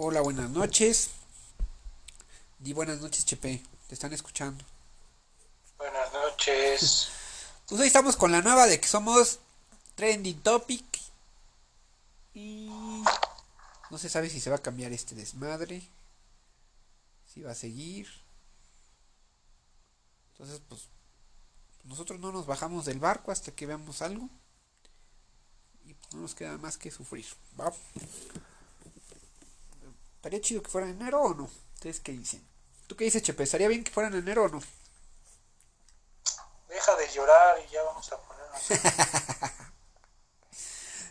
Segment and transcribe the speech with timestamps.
[0.00, 1.10] Hola, buenas noches.
[2.60, 3.60] Di buenas noches, Chepe.
[3.88, 4.64] Te están escuchando.
[5.76, 7.08] Buenas noches.
[7.68, 9.40] Pues hoy estamos con la nueva de que somos
[9.96, 10.84] Trending Topic.
[12.32, 12.70] Y
[13.90, 15.82] no se sabe si se va a cambiar este desmadre.
[17.26, 18.08] Si va a seguir.
[20.30, 20.82] Entonces, pues
[21.82, 24.30] nosotros no nos bajamos del barco hasta que veamos algo.
[25.84, 27.26] Y pues no nos queda más que sufrir.
[27.60, 27.72] ¿va?
[30.18, 31.48] ¿Estaría chido que fuera en enero o no?
[31.74, 32.44] ¿Ustedes qué dicen?
[32.88, 33.44] ¿Tú qué dices, Chepe?
[33.44, 34.60] ¿Estaría bien que fuera en enero o no?
[36.68, 38.60] Deja de llorar y ya vamos a ponernos.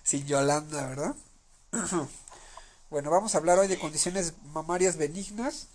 [0.03, 1.16] Sin Yolanda, ¿verdad?
[2.89, 5.67] bueno, vamos a hablar hoy de condiciones mamarias benignas.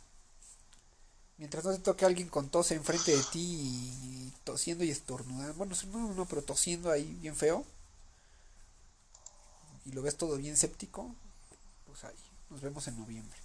[1.38, 5.54] Mientras no te toque alguien con tos enfrente de ti y tosiendo y estornudando.
[5.54, 7.64] Bueno, no, no, pero tosiendo ahí bien feo.
[9.86, 11.14] Y lo ves todo bien séptico.
[11.86, 12.14] Pues ahí,
[12.52, 13.38] nos vemos en noviembre.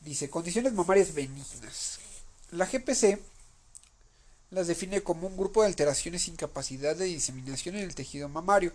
[0.00, 1.98] Dice, condiciones mamarias benignas.
[2.50, 3.18] La GPC
[4.50, 8.72] las define como un grupo de alteraciones sin capacidad de diseminación en el tejido mamario,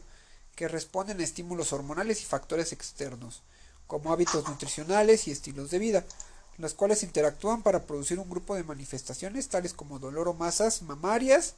[0.55, 3.41] que responden a estímulos hormonales y factores externos,
[3.87, 6.05] como hábitos nutricionales y estilos de vida,
[6.57, 11.55] las cuales interactúan para producir un grupo de manifestaciones tales como dolor o masas mamarias,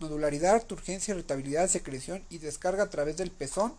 [0.00, 3.74] nodularidad, turgencia, irritabilidad, secreción y descarga a través del pezón,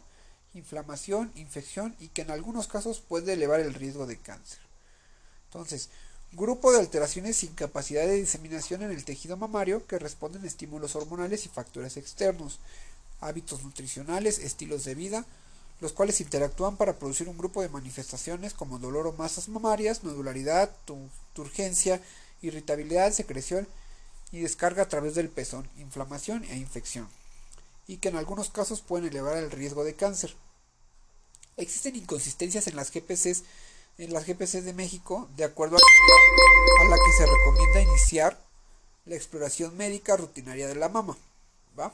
[0.53, 4.59] inflamación, infección y que en algunos casos puede elevar el riesgo de cáncer.
[5.45, 5.89] Entonces,
[6.31, 10.95] grupo de alteraciones sin capacidad de diseminación en el tejido mamario que responden a estímulos
[10.95, 12.59] hormonales y factores externos,
[13.19, 15.25] hábitos nutricionales, estilos de vida,
[15.81, 20.69] los cuales interactúan para producir un grupo de manifestaciones como dolor o masas mamarias, nodularidad,
[21.33, 22.01] turgencia,
[22.41, 23.67] irritabilidad, secreción
[24.31, 27.07] y descarga a través del pezón, inflamación e infección,
[27.89, 30.35] y que en algunos casos pueden elevar el riesgo de cáncer.
[31.57, 33.43] Existen inconsistencias en las GPCs
[33.97, 38.39] en las GPCs de México, de acuerdo a la que se recomienda iniciar
[39.05, 41.17] la exploración médica rutinaria de la mama.
[41.77, 41.91] ¿va?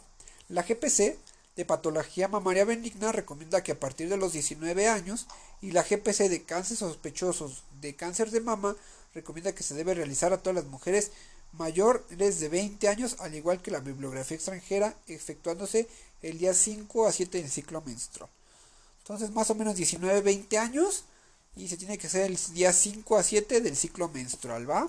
[0.49, 1.17] La GPC
[1.55, 5.27] de patología mamaria benigna recomienda que a partir de los 19 años
[5.61, 8.75] y la GPC de cáncer sospechosos de cáncer de mama
[9.13, 11.11] recomienda que se debe realizar a todas las mujeres
[11.57, 15.87] mayores de 20 años, al igual que la bibliografía extranjera, efectuándose
[16.21, 18.29] el día 5 a 7 del ciclo menstrual.
[18.99, 21.03] Entonces, más o menos 19-20 años
[21.55, 24.87] y se tiene que hacer el día 5 a 7 del ciclo menstrual, ¿va?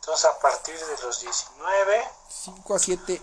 [0.00, 3.22] Entonces, a partir de los 19, 5 a 7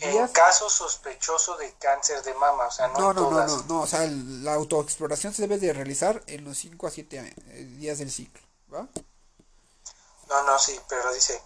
[0.00, 0.30] en días.
[0.32, 3.46] caso sospechoso de cáncer de mama, o sea, no, No, en no, no, todas.
[3.46, 7.34] no, no, o sea, la autoexploración se debe de realizar en los 5 a 7
[7.48, 8.88] eh, días del ciclo, ¿va?
[10.28, 11.40] No, no, sí, pero dice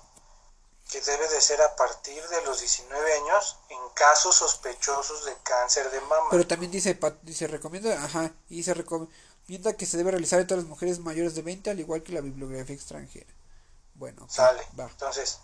[0.90, 5.90] que debe de ser a partir de los 19 años en casos sospechosos de cáncer
[5.90, 6.26] de mama.
[6.30, 10.64] Pero también dice, dice recomienda, ajá, y se recomienda que se debe realizar en todas
[10.64, 13.32] las mujeres mayores de 20, al igual que la bibliografía extranjera.
[13.94, 14.66] Bueno, Sale.
[14.78, 14.86] va.
[14.86, 15.38] Entonces,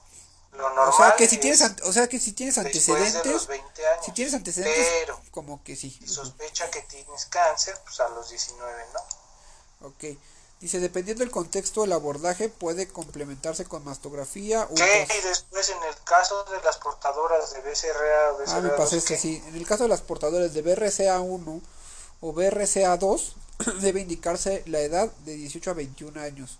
[0.52, 3.30] lo normal O sea que si es tienes, o sea que si tienes después de
[3.30, 4.04] los antecedentes, 20 años.
[4.04, 5.91] si tienes antecedentes, Pero como que sí.
[5.91, 9.88] si sospecha que tienes cáncer, pues a los 19, ¿no?
[9.88, 10.04] Ok.
[10.61, 14.72] Dice, dependiendo del contexto, el abordaje puede complementarse con mastografía, ¿Qué?
[14.72, 18.77] ultras- Y después en el caso de las portadoras de BCRA o Ah, me BCRA2,
[18.77, 19.21] pasé este, ¿qué?
[19.21, 19.43] sí.
[19.49, 21.61] En el caso de las portadoras de BRCA1
[22.22, 23.34] o BRCA2,
[23.83, 26.59] debe indicarse la edad de 18 a 21 años.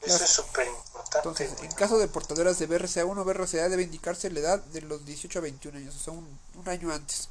[0.00, 1.18] Eso es súper importante.
[1.18, 5.04] Entonces, en caso de portadoras de BRCA1 o BRCA debe indicarse la edad de los
[5.04, 7.28] 18 a 21 años, o sea, un, un año antes.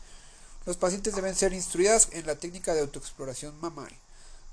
[0.66, 3.97] Los pacientes deben ser instruidas en la técnica de autoexploración mamaria.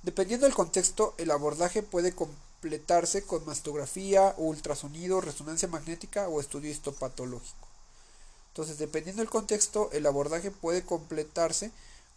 [0.02, 7.68] Dependiendo del contexto, el abordaje puede completarse con mastografía, ultrasonido, resonancia magnética o estudio histopatológico.
[8.48, 11.70] Entonces, dependiendo del contexto, el abordaje puede completarse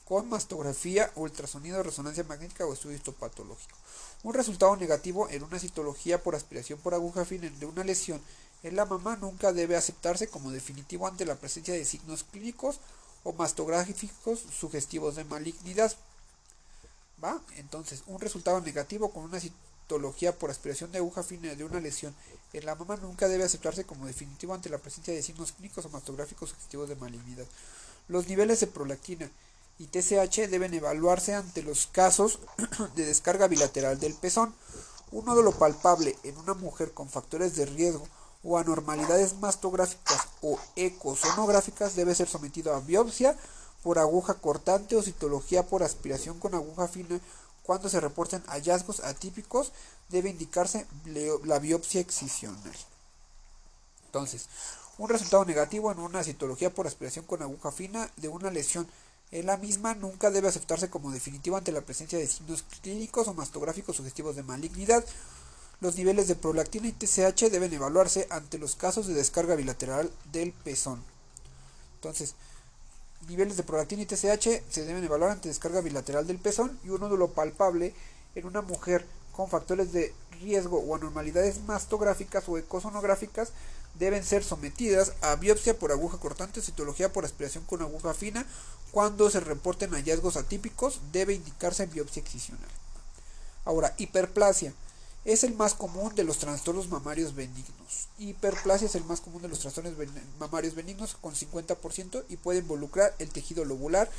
[0.05, 3.77] con mastografía, ultrasonido, resonancia magnética o estudio histopatológico.
[4.23, 8.21] Un resultado negativo en una citología por aspiración por aguja fina de una lesión
[8.63, 12.79] en la mama nunca debe aceptarse como definitivo ante la presencia de signos clínicos
[13.23, 15.94] o mastográficos sugestivos de malignidad.
[17.24, 17.42] ¿Va?
[17.58, 22.14] Entonces, un resultado negativo con una citología por aspiración de aguja fina de una lesión
[22.54, 25.90] en la mama nunca debe aceptarse como definitivo ante la presencia de signos clínicos o
[25.90, 27.46] mastográficos sugestivos de malignidad.
[28.08, 29.30] Los niveles de prolactina
[29.80, 32.40] y TSH deben evaluarse ante los casos
[32.96, 34.54] de descarga bilateral del pezón.
[35.12, 38.08] Un nódulo palpable en una mujer con factores de riesgo
[38.44, 43.36] o anormalidades mastográficas o ecosonográficas debe ser sometido a biopsia
[43.83, 47.19] por aguja cortante o citología por aspiración con aguja fina.
[47.63, 49.71] Cuando se reporten hallazgos atípicos,
[50.09, 50.85] debe indicarse
[51.44, 52.75] la biopsia excisional.
[54.06, 54.47] Entonces,
[54.97, 58.88] un resultado negativo en una citología por aspiración con aguja fina de una lesión
[59.31, 63.33] En la misma nunca debe aceptarse como definitivo ante la presencia de signos clínicos o
[63.33, 65.03] mastográficos sugestivos de malignidad.
[65.81, 70.51] Los niveles de prolactina y TSH deben evaluarse ante los casos de descarga bilateral del
[70.51, 71.03] pezón.
[71.95, 72.36] Entonces,
[73.28, 77.02] niveles de prolactina y TSH se deben evaluar ante descarga bilateral del pezón y un
[77.02, 77.94] nódulo palpable
[78.36, 83.52] en una mujer con factores de riesgo o anormalidades mastográficas o ecosonográficas
[83.98, 88.46] deben ser sometidas a biopsia por aguja cortante citología por aspiración con aguja fina.
[88.92, 92.70] Cuando se reporten hallazgos atípicos, debe indicarse biopsia excisional.
[93.66, 94.74] Ahora, hiperplasia
[95.25, 98.10] es el más común de los trastornos mamarios benignos.
[98.18, 99.94] Hiperplasia es el más común de los trastornos
[100.40, 104.10] mamarios benignos con 50% y puede involucrar el tejido lobular,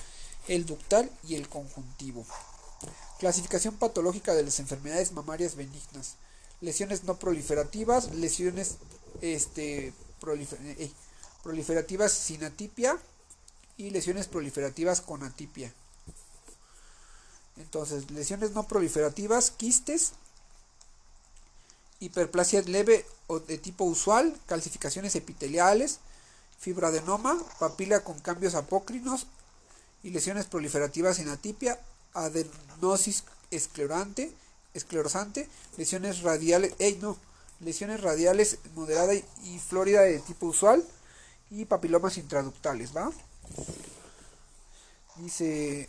[0.48, 2.24] el ductal y el conjuntivo.
[3.18, 6.16] Clasificación patológica de las enfermedades mamarias benignas.
[6.60, 8.76] Lesiones no proliferativas, lesiones
[9.20, 10.90] este, eh,
[11.42, 12.98] proliferativas sin atipia
[13.76, 15.72] y lesiones proliferativas con atipia.
[17.56, 20.12] Entonces, lesiones no proliferativas, quistes,
[22.00, 26.00] hiperplasia leve o de tipo usual, calcificaciones epiteliales,
[26.58, 29.26] fibroadenoma, papila con cambios apócrinos
[30.02, 31.78] y lesiones proliferativas sin atipia,
[32.12, 34.32] adenosis esclerante,
[34.74, 37.16] esclerosante, lesiones radiales, no,
[37.60, 40.84] lesiones radiales moderada y florida de tipo usual
[41.50, 43.10] y papilomas intraductales, ¿va?
[45.16, 45.88] Dice,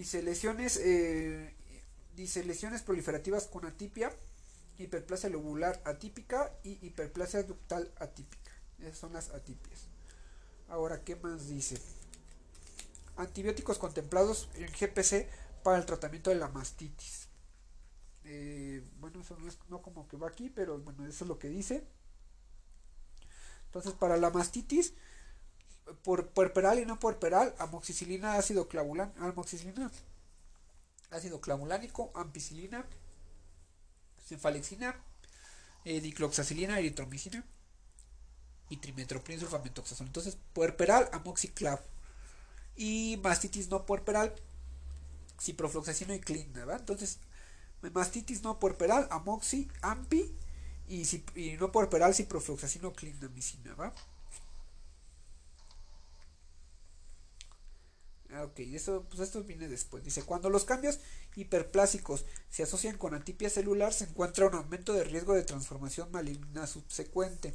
[0.00, 1.54] Dice lesiones, eh,
[2.16, 4.10] dice lesiones proliferativas con atipia,
[4.78, 8.50] hiperplasia lobular atípica y hiperplasia ductal atípica.
[8.78, 9.88] Esas son las atipias.
[10.70, 11.78] Ahora, ¿qué más dice?
[13.18, 15.28] Antibióticos contemplados en GPC
[15.62, 17.28] para el tratamiento de la mastitis.
[18.24, 21.38] Eh, bueno, eso no es no como que va aquí, pero bueno, eso es lo
[21.38, 21.84] que dice.
[23.66, 24.94] Entonces, para la mastitis,
[26.02, 29.90] por puerperal y no puerperal, amoxicilina, ácido clavulán, amoxicilina,
[31.10, 32.84] ácido clavulánico, ampicilina,
[34.26, 34.96] cefalexina,
[35.84, 37.44] eh, dicloxacilina, eritromicina
[38.68, 40.06] y trimetoprim sulfametoxazol.
[40.06, 41.80] Entonces, puerperal, amoxiclav.
[42.76, 44.34] Y mastitis no puerperal,
[45.40, 46.76] ciprofloxacino y clina, ¿va?
[46.76, 47.18] Entonces,
[47.92, 50.34] mastitis no puerperal, amoxi, ampi
[50.88, 51.02] y,
[51.34, 53.92] y no puerperal, ciprofloxacino, clindamicina, ¿va?
[58.32, 60.04] Ah, ok, eso, pues esto viene después.
[60.04, 61.00] Dice, cuando los cambios
[61.34, 66.66] hiperplásicos se asocian con atipia celular, se encuentra un aumento de riesgo de transformación maligna
[66.66, 67.54] subsecuente.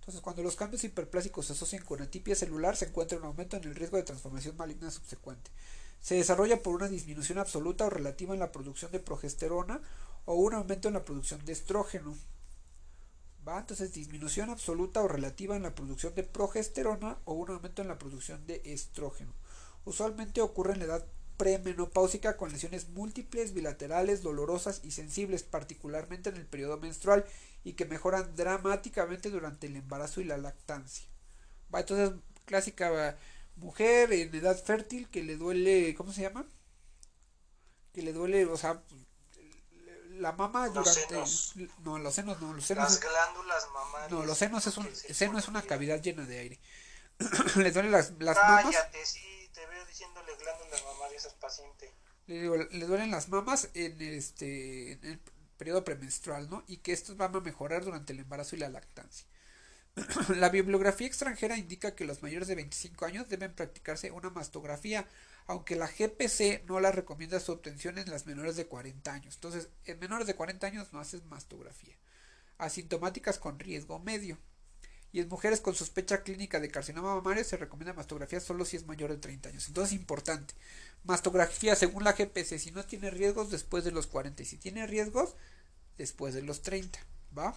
[0.00, 3.64] Entonces, cuando los cambios hiperplásicos se asocian con atipia celular, se encuentra un aumento en
[3.64, 5.52] el riesgo de transformación maligna subsecuente.
[6.00, 9.80] Se desarrolla por una disminución absoluta o relativa en la producción de progesterona
[10.24, 12.16] o un aumento en la producción de estrógeno.
[13.46, 13.60] ¿Va?
[13.60, 17.98] Entonces, disminución absoluta o relativa en la producción de progesterona o un aumento en la
[17.98, 19.32] producción de estrógeno.
[19.84, 21.06] Usualmente ocurre en la edad
[21.36, 27.24] premenopáusica con lesiones múltiples, bilaterales, dolorosas y sensibles, particularmente en el periodo menstrual,
[27.64, 31.06] y que mejoran dramáticamente durante el embarazo y la lactancia.
[31.74, 32.12] Va, entonces,
[32.44, 33.16] clásica
[33.56, 36.46] mujer en edad fértil que le duele, ¿cómo se llama?
[37.92, 38.82] Que le duele, o sea,
[40.18, 41.14] la mama durante
[41.80, 45.38] no los senos no los senos las glándulas mamarias no los senos es un seno
[45.38, 46.60] es una cavidad llena de aire.
[47.56, 48.76] Le duelen las, las mamas
[49.66, 51.92] veo diciéndole glándulas mamarias al paciente.
[52.26, 55.20] Le, duelen las mamas en este en el
[55.56, 56.64] periodo premenstrual, ¿no?
[56.66, 59.26] Y que estos van a mejorar durante el embarazo y la lactancia.
[60.36, 65.06] la bibliografía extranjera indica que los mayores de 25 años deben practicarse una mastografía,
[65.46, 69.34] aunque la GPC no la recomienda su obtención en las menores de 40 años.
[69.34, 71.96] Entonces, en menores de 40 años no haces mastografía.
[72.58, 74.38] Asintomáticas con riesgo medio.
[75.12, 78.86] Y en mujeres con sospecha clínica de carcinoma mamario se recomienda mastografía solo si es
[78.86, 79.68] mayor de 30 años.
[79.68, 80.54] Entonces, importante.
[81.04, 84.86] Mastografía según la GPC, si no tiene riesgos después de los 40 y si tiene
[84.86, 85.34] riesgos
[85.98, 86.98] después de los 30.
[87.36, 87.56] ¿Va?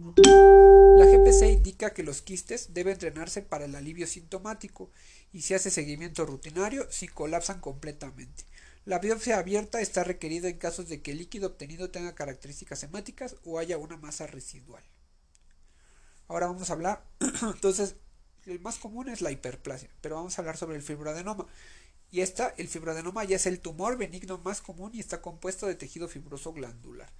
[0.00, 4.90] La GPC indica que los quistes deben drenarse para el alivio sintomático
[5.30, 8.44] y si hace seguimiento rutinario si colapsan completamente.
[8.86, 13.36] La biopsia abierta está requerida en casos de que el líquido obtenido tenga características hemáticas
[13.44, 14.82] o haya una masa residual.
[16.30, 17.02] Ahora vamos a hablar,
[17.42, 17.96] entonces,
[18.46, 21.48] el más común es la hiperplasia, pero vamos a hablar sobre el fibroadenoma.
[22.12, 25.74] Y esta, el fibroadenoma ya es el tumor benigno más común y está compuesto de
[25.74, 27.10] tejido fibroso glandular.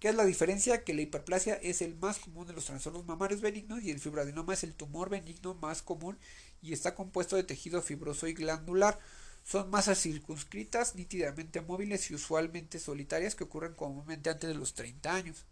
[0.00, 0.82] ¿Qué es la diferencia?
[0.82, 4.54] Que la hiperplasia es el más común de los trastornos mamarios benignos y el fibroadenoma
[4.54, 6.18] es el tumor benigno más común
[6.60, 8.98] y está compuesto de tejido fibroso y glandular.
[9.44, 15.14] Son masas circunscritas, nítidamente móviles y usualmente solitarias que ocurren comúnmente antes de los 30
[15.14, 15.46] años.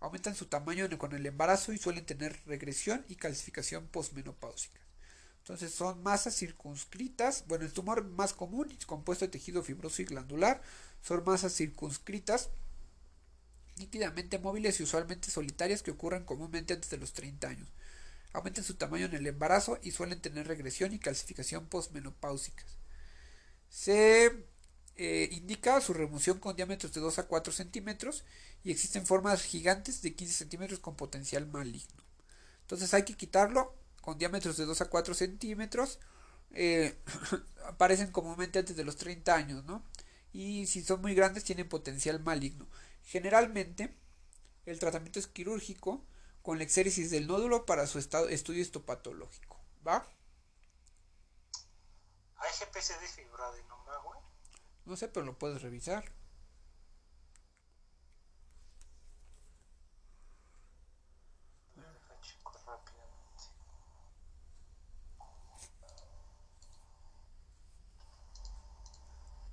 [0.00, 4.80] Aumentan su tamaño con el embarazo y suelen tener regresión y calcificación posmenopáusica.
[5.38, 7.44] Entonces son masas circunscritas.
[7.48, 10.62] Bueno, el tumor más común es compuesto de tejido fibroso y glandular.
[11.02, 12.50] Son masas circunscritas,
[13.78, 17.68] nítidamente móviles y usualmente solitarias que ocurren comúnmente antes de los 30 años.
[18.34, 22.76] Aumentan su tamaño en el embarazo y suelen tener regresión y calcificación postmenopáusicas.
[23.70, 24.47] Se
[24.98, 28.24] eh, indica su remoción con diámetros de 2 a 4 centímetros
[28.64, 32.02] y existen formas gigantes de 15 centímetros con potencial maligno.
[32.62, 36.00] Entonces hay que quitarlo con diámetros de 2 a 4 centímetros.
[36.50, 36.98] Eh,
[37.66, 39.84] aparecen comúnmente antes de los 30 años, ¿no?
[40.32, 42.66] Y si son muy grandes tienen potencial maligno.
[43.04, 43.94] Generalmente
[44.66, 46.04] el tratamiento es quirúrgico
[46.42, 50.06] con la exéresis del nódulo para su estado, estudio histopatológico, ¿va?
[52.36, 53.77] ¿Hay GPC de fibroadenoma, güey?
[54.88, 56.02] No sé, pero lo puedes revisar.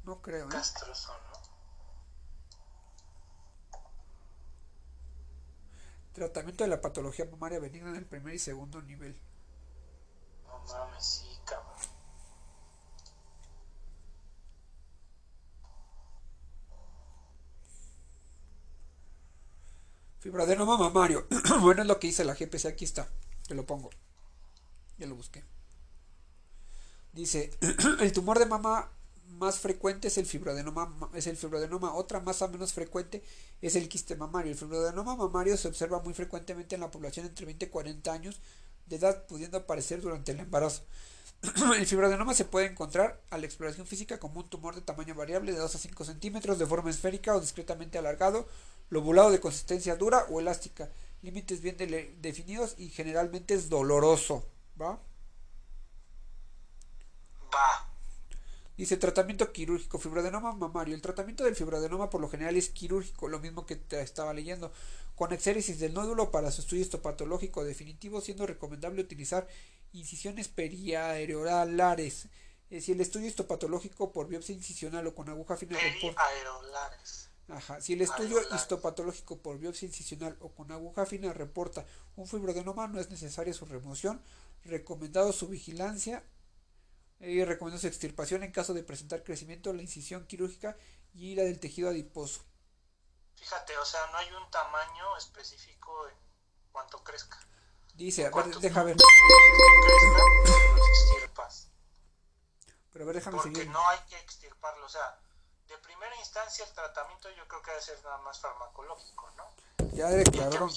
[0.05, 0.53] No creo, ¿eh?
[0.53, 0.61] ¿no?
[6.13, 9.19] Tratamiento de la patología mamaria benigna en el primer y segundo nivel.
[10.45, 11.95] No mames, sí, cabrón.
[20.25, 21.27] Fibroadenoma mamario.
[21.61, 22.65] bueno, es lo que dice la GPC.
[22.65, 23.07] Aquí está.
[23.47, 23.91] Te lo pongo.
[24.97, 25.43] Ya lo busqué.
[27.13, 27.51] Dice,
[27.99, 28.89] el tumor de mama
[29.27, 31.93] más frecuente es el fibroadenoma, es el fibroadenoma.
[31.93, 33.23] Otra masa menos frecuente
[33.61, 34.51] es el quiste mamario.
[34.51, 38.41] El fibroadenoma mamario se observa muy frecuentemente en la población entre 20 y 40 años
[38.87, 40.81] de edad, pudiendo aparecer durante el embarazo.
[41.77, 45.51] el fibroadenoma se puede encontrar a la exploración física como un tumor de tamaño variable
[45.51, 48.47] de 2 a 5 centímetros, de forma esférica o discretamente alargado,
[48.89, 50.89] lobulado de consistencia dura o elástica,
[51.21, 51.77] límites bien
[52.21, 54.45] definidos y generalmente es doloroso.
[54.79, 54.99] ¿Va?
[57.53, 57.94] Va.
[58.77, 60.95] Dice tratamiento quirúrgico, fibroadenoma mamario.
[60.95, 64.71] El tratamiento del fibroadenoma por lo general es quirúrgico, lo mismo que te estaba leyendo,
[65.15, 69.47] con exéresis del nódulo para su estudio histopatológico definitivo, siendo recomendable utilizar
[69.93, 72.27] incisiones periareolares.
[72.69, 77.29] Eh, si el estudio histopatológico por biopsia incisional o con aguja fina Periareolares.
[77.47, 77.79] Ajá.
[77.79, 82.99] Si el estudio histopatológico por biopsia incisional o con aguja fina reporta un fibroadenoma, no
[82.99, 84.21] es necesaria su remoción.
[84.65, 86.23] Recomendado su vigilancia
[87.19, 90.77] recomiendo su extirpación en caso de presentar crecimiento, la incisión quirúrgica
[91.13, 92.43] y la del tejido adiposo.
[93.35, 96.15] Fíjate, o sea, no hay un tamaño específico en
[96.71, 97.39] cuanto crezca.
[97.93, 98.97] Dice, a ver, deja ver.
[98.97, 100.23] Crezca,
[100.75, 101.69] lo extirpas.
[102.91, 103.69] Pero a ver, déjame Porque seguir.
[103.71, 105.19] no hay que extirparlo, o sea,
[105.67, 109.53] de primera instancia el tratamiento yo creo que debe ser nada más farmacológico, ¿no?
[109.93, 110.69] Ya declararon.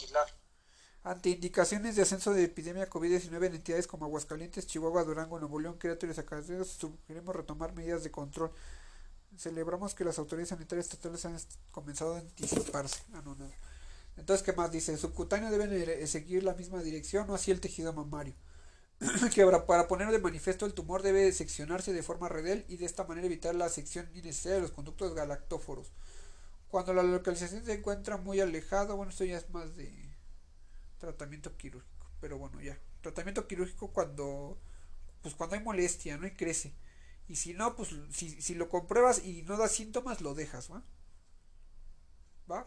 [1.05, 5.78] Ante indicaciones de ascenso de epidemia COVID-19 en entidades como Aguascalientes, Chihuahua, Durango, Nuevo León,
[5.78, 8.50] Querétaro y Zacatecas, sugerimos retomar medidas de control.
[9.37, 11.37] Celebramos que las autoridades sanitarias estatales han
[11.71, 13.00] comenzado a anticiparse.
[13.14, 13.55] Ah, no, nada.
[14.17, 14.93] Entonces, ¿qué más dice?
[14.93, 18.35] El subcutáneo deben eh, seguir la misma dirección, no así el tejido mamario.
[19.35, 23.05] que para poner de manifiesto el tumor debe seccionarse de forma radial y de esta
[23.05, 25.93] manera evitar la sección innecesaria de los conductos galactóforos.
[26.69, 30.07] Cuando la localización se encuentra muy alejada, bueno, esto ya es más de
[30.99, 32.78] tratamiento quirúrgico, pero bueno, ya.
[33.00, 34.59] Tratamiento quirúrgico cuando
[35.23, 36.26] pues cuando hay molestia, ¿no?
[36.26, 36.75] Y crece.
[37.26, 40.83] Y si no, pues si, si lo compruebas y no da síntomas, lo dejas, ¿va?
[42.50, 42.67] ¿Va?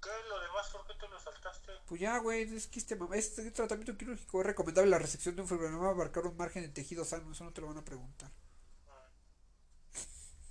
[0.00, 0.68] ¿Qué lo demás?
[0.70, 1.72] ¿Por qué te lo saltaste?
[1.88, 5.48] Pues ya, güey, es que este, este tratamiento quirúrgico es recomendable la resección de un
[5.48, 8.30] fibroadenoma abarcar un margen de tejido sano, eso no te lo van a preguntar.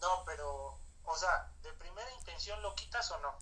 [0.01, 3.37] No, pero, o sea, de primera intención lo quitas o no.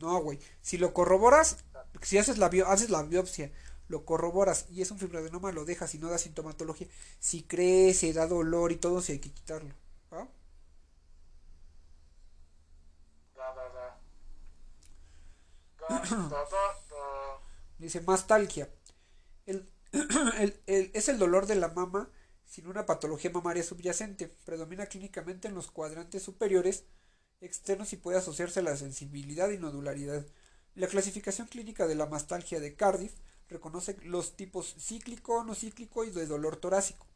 [0.00, 1.58] No, güey, si lo corroboras,
[2.02, 3.52] si haces la, bio- haces la biopsia,
[3.88, 6.88] lo corroboras y es un fibroadenoma, lo dejas y no da sintomatología.
[7.18, 9.74] Si crece, da dolor y todo, sí hay que quitarlo.
[10.12, 10.28] va.
[17.78, 18.68] Dice mastalgia.
[19.46, 19.68] El,
[20.38, 22.10] el- el- es el dolor de la mama
[22.46, 24.28] sin una patología mamaria subyacente.
[24.44, 26.84] Predomina clínicamente en los cuadrantes superiores
[27.40, 30.26] externos y puede asociarse a la sensibilidad y nodularidad.
[30.74, 33.14] La clasificación clínica de la mastalgia de Cardiff
[33.48, 37.06] reconoce los tipos cíclico, no cíclico y de dolor torácico.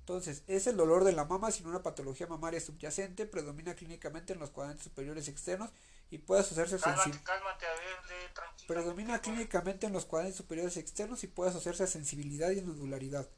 [0.00, 4.38] Entonces, es el dolor de la mama sin una patología mamaria subyacente, predomina clínicamente en
[4.38, 5.70] los cuadrantes superiores externos
[6.10, 7.24] y puede asociarse a Cálmate, sensibilidad.
[7.24, 8.74] cálmate, a ver, lee tranquilo.
[8.74, 13.28] Predomina clínicamente en los cuadrantes superiores externos y puede asociarse a sensibilidad y nodularidad.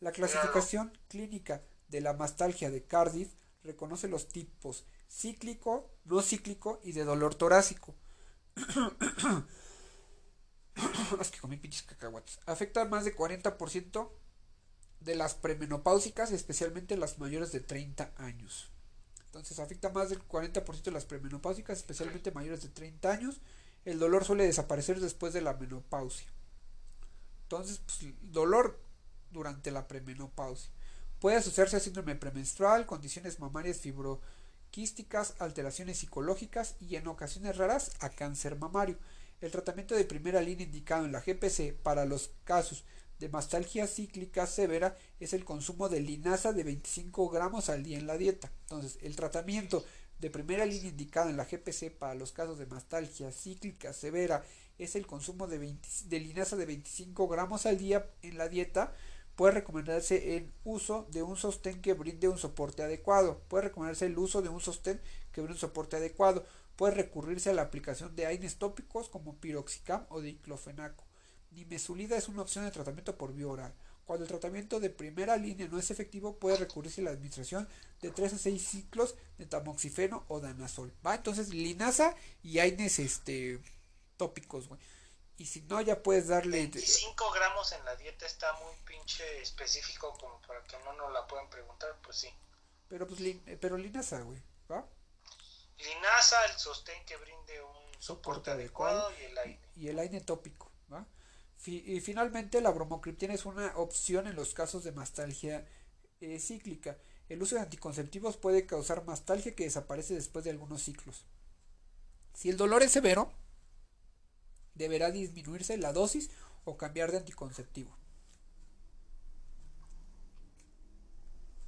[0.00, 6.92] La clasificación clínica de la mastalgia de Cardiff reconoce los tipos cíclico, no cíclico y
[6.92, 7.94] de dolor torácico.
[11.20, 12.40] es que comí pinches cacahuates.
[12.46, 14.10] Afecta más de 40%
[15.00, 18.70] de las premenopáusicas, especialmente las mayores de 30 años.
[19.26, 23.40] Entonces afecta más del 40% de las premenopáusicas, especialmente mayores de 30 años.
[23.84, 26.28] El dolor suele desaparecer después de la menopausia.
[27.42, 28.80] Entonces, pues, dolor
[29.30, 30.70] durante la premenopausia.
[31.20, 33.76] Puede asociarse a síndrome premenstrual, condiciones mamarias
[35.38, 38.98] alteraciones psicológicas y en ocasiones raras a cáncer mamario.
[39.40, 42.84] El tratamiento de primera línea indicado en la GPC para los casos
[43.20, 48.06] de mastalgia cíclica severa es el consumo de linaza de 25 gramos al día en
[48.06, 48.50] la dieta.
[48.62, 49.84] Entonces, el tratamiento
[50.18, 54.44] de primera línea indicado en la GPC para los casos de mastalgia cíclica severa
[54.78, 55.76] es el consumo de,
[56.06, 58.92] de linaza de 25 gramos al día en la dieta.
[59.36, 63.40] Puede recomendarse el uso de un sostén que brinde un soporte adecuado.
[63.48, 65.00] Puede recomendarse el uso de un sostén
[65.32, 66.44] que brinde un soporte adecuado.
[66.76, 71.04] Puede recurrirse a la aplicación de AINES tópicos como piroxicam o diclofenaco.
[71.50, 73.74] Nimesulida es una opción de tratamiento por vía oral.
[74.04, 77.66] Cuando el tratamiento de primera línea no es efectivo, puede recurrirse a la administración
[78.02, 80.92] de 3 a 6 ciclos de tamoxifeno o danazol.
[81.04, 81.14] ¿Va?
[81.14, 83.60] Entonces, linaza y AINES este,
[84.16, 84.80] tópicos, güey.
[85.36, 86.58] Y si no, ya puedes darle.
[86.58, 91.26] 25 gramos en la dieta está muy pinche específico como para que no nos la
[91.26, 92.28] puedan preguntar, pues sí.
[92.88, 94.86] Pero pues eh, pero linaza, güey, ¿va?
[95.78, 99.60] Linaza, el sostén que brinde un soporte, adecuado, y el aire.
[99.76, 101.06] Y el aire tópico, ¿va?
[101.66, 105.66] y finalmente, la bromocriptina es una opción en los casos de mastalgia
[106.20, 106.98] eh, cíclica.
[107.28, 111.24] El uso de anticonceptivos puede causar mastalgia que desaparece después de algunos ciclos.
[112.34, 113.32] Si el dolor es severo,
[114.74, 116.30] deberá disminuirse la dosis
[116.64, 117.96] o cambiar de anticonceptivo.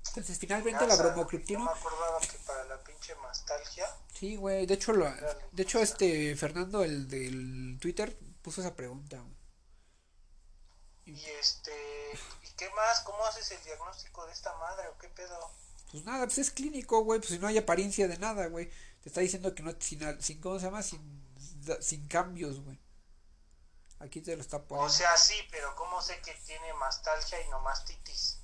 [0.09, 1.59] Entonces, finalmente la bromocriptina.
[1.59, 3.87] me acordaba que para la pinche mastalgia.
[4.15, 4.65] Sí, güey.
[4.65, 5.05] De hecho, lo,
[5.53, 9.23] de hecho, este Fernando, el del Twitter, puso esa pregunta.
[11.05, 11.73] Y este.
[12.43, 13.01] ¿Y qué más?
[13.01, 15.39] ¿Cómo haces el diagnóstico de esta madre o qué pedo?
[15.93, 17.21] Pues nada, pues es clínico, güey.
[17.21, 18.71] Pues si no hay apariencia de nada, güey.
[19.03, 19.75] Te está diciendo que no.
[19.79, 20.83] Sin, sin ¿Cómo se llama?
[20.83, 21.23] Sin,
[21.81, 22.79] sin cambios, güey.
[23.99, 24.93] Aquí te lo está poniendo.
[24.93, 28.39] O sea, sí, pero ¿cómo sé que tiene mastalgia y no mastitis?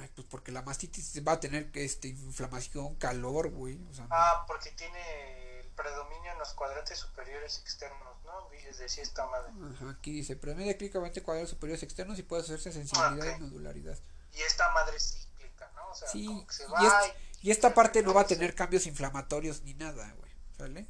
[0.00, 3.78] Ay, pues porque la mastitis va a tener este, inflamación, calor, güey.
[3.90, 8.48] O sea, ah, porque tiene el predominio en los cuadrantes superiores externos, ¿no?
[8.50, 9.52] Desde si esta madre.
[9.74, 13.98] Ajá, aquí dice, predominio clínicamente cuadrantes superiores externos y puede hacerse sensibilidad y nodularidad.
[14.32, 15.90] Y esta madre es cíclica, ¿no?
[15.90, 17.06] O sea, sí, se va
[17.40, 20.30] y, y, esta parte no va a tener cambios inflamatorios ni nada, güey.
[20.56, 20.86] ¿Sale?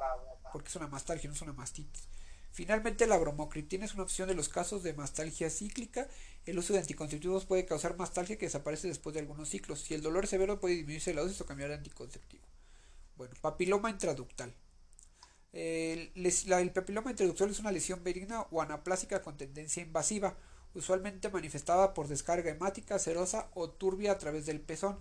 [0.00, 0.52] Va, va, va.
[0.52, 2.08] Porque es una mastalgia, no es una mastitis.
[2.56, 6.08] Finalmente, la bromocriptina es una opción de los casos de mastalgia cíclica.
[6.46, 9.82] El uso de anticonceptivos puede causar mastalgia que desaparece después de algunos ciclos.
[9.82, 12.46] Si el dolor es severo, puede disminuirse la dosis o cambiar de anticonceptivo.
[13.14, 14.54] Bueno, papiloma intraductal.
[15.52, 16.10] El,
[16.72, 20.34] papiloma intraductal es una lesión benigna o anaplásica con tendencia invasiva,
[20.72, 24.98] usualmente manifestada por descarga hemática, serosa o turbia a través del pezón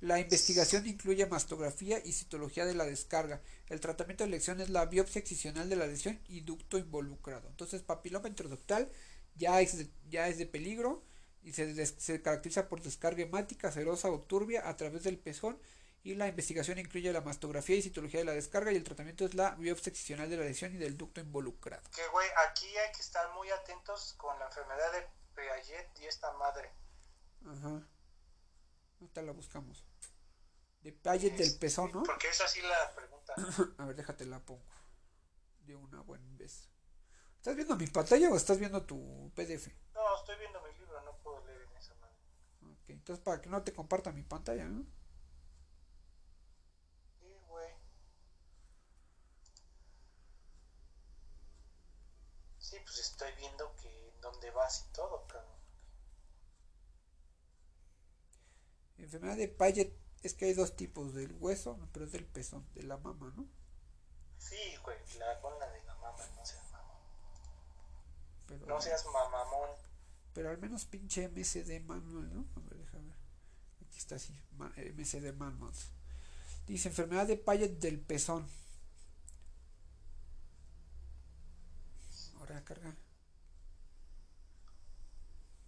[0.00, 3.42] la investigación incluye mastografía y citología de la descarga.
[3.68, 7.48] El tratamiento de lesión es la biopsia excisional de la lesión y ducto involucrado.
[7.48, 8.90] Entonces, papiloma intraductal
[9.34, 11.02] ya es de, ya es de peligro
[11.42, 15.60] y se, se caracteriza por descarga hemática, serosa o turbia a través del pezón.
[16.04, 19.34] Y la investigación incluye la mastografía y citología de la descarga y el tratamiento es
[19.34, 21.82] la biopsia excisional de la lesión y del ducto involucrado.
[21.90, 26.32] Que güey, aquí hay que estar muy atentos con la enfermedad de Piaget y esta
[26.34, 26.70] madre.
[27.44, 27.82] Ajá.
[29.00, 29.87] Ahorita la buscamos.
[30.80, 32.02] De Payet del pezón, ¿no?
[32.04, 33.34] Porque es así la pregunta.
[33.78, 34.64] A ver, déjate la pongo.
[35.66, 36.68] De una buena vez.
[37.36, 39.68] ¿Estás viendo mi pantalla o estás viendo tu PDF?
[39.94, 42.18] No, estoy viendo mi libro, no puedo leer en esa manera.
[42.62, 44.84] Ok, entonces para que no te comparta mi pantalla, ¿no?
[47.20, 47.72] Sí, güey.
[52.58, 55.58] Sí, pues estoy viendo que dónde vas y todo, cabrón.
[58.98, 62.82] Enfermedad de Payet es que hay dos tipos, del hueso, pero es del pezón, de
[62.82, 63.46] la mama, ¿no?
[64.38, 66.96] Sí, güey, la con la de la mama, no seas mamón.
[68.46, 69.70] Pero, no seas mamamón.
[70.32, 72.46] Pero al menos pinche MCD manual, ¿no?
[72.56, 73.16] A ver, déjame ver.
[73.86, 75.72] Aquí está así, MCD manual.
[76.66, 78.46] Dice enfermedad de Payet del pezón.
[82.38, 82.94] Ahora carga.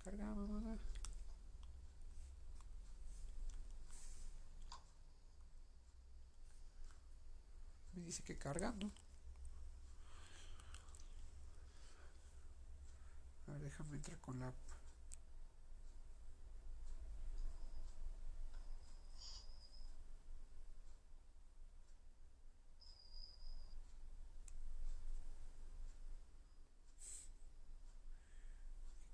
[0.05, 0.79] Carga, mamá.
[7.95, 8.91] Me dice que cargando.
[13.47, 14.55] A ver, déjame entrar con la.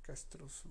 [0.02, 0.68] Castroso.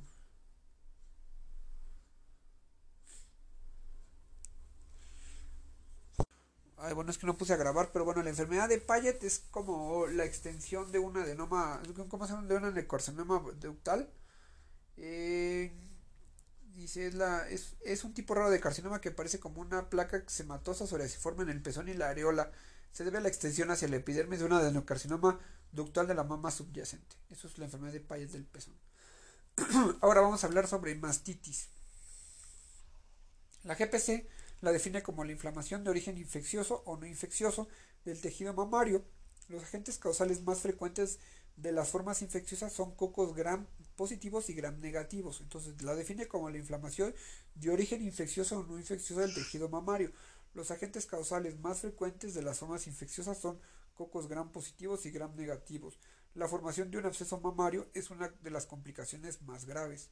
[6.94, 10.08] Bueno, es que no puse a grabar, pero bueno, la enfermedad de Payet es como
[10.08, 12.48] la extensión de una adenoma, ¿cómo se llama?
[12.48, 14.10] De una necarcinoma ductal.
[14.98, 15.74] Eh,
[16.76, 20.24] dice, es, la, es, es, un tipo raro de carcinoma que parece como una placa
[20.28, 20.86] sematosa
[21.20, 22.52] forma en el pezón y la areola.
[22.92, 25.40] Se debe a la extensión hacia el epidermis de una adenocarcinoma
[25.72, 27.16] ductal de la mama subyacente.
[27.30, 28.76] Eso es la enfermedad de Payet del pezón.
[30.02, 31.70] Ahora vamos a hablar sobre mastitis.
[33.64, 34.28] La GPC
[34.66, 37.68] la define como la inflamación de origen infeccioso o no infeccioso
[38.04, 39.06] del tejido mamario.
[39.48, 41.20] Los agentes causales más frecuentes
[41.56, 45.40] de las formas infecciosas son cocos gram positivos y gram negativos.
[45.42, 47.14] Entonces la define como la inflamación
[47.54, 50.12] de origen infeccioso o no infeccioso del tejido mamario.
[50.56, 53.60] Los agentes causales más frecuentes de las formas infecciosas son
[53.94, 56.00] cocos gram positivos y gram negativos.
[56.34, 60.10] La formación de un absceso mamario es una de las complicaciones más graves.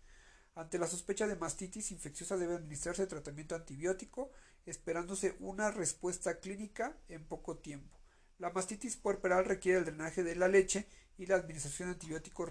[0.56, 4.32] Ante la sospecha de mastitis infecciosa debe administrarse tratamiento antibiótico,
[4.66, 7.98] esperándose una respuesta clínica en poco tiempo.
[8.38, 10.88] La mastitis puerperal requiere el drenaje de la leche
[11.18, 12.50] y la administración de antibióticos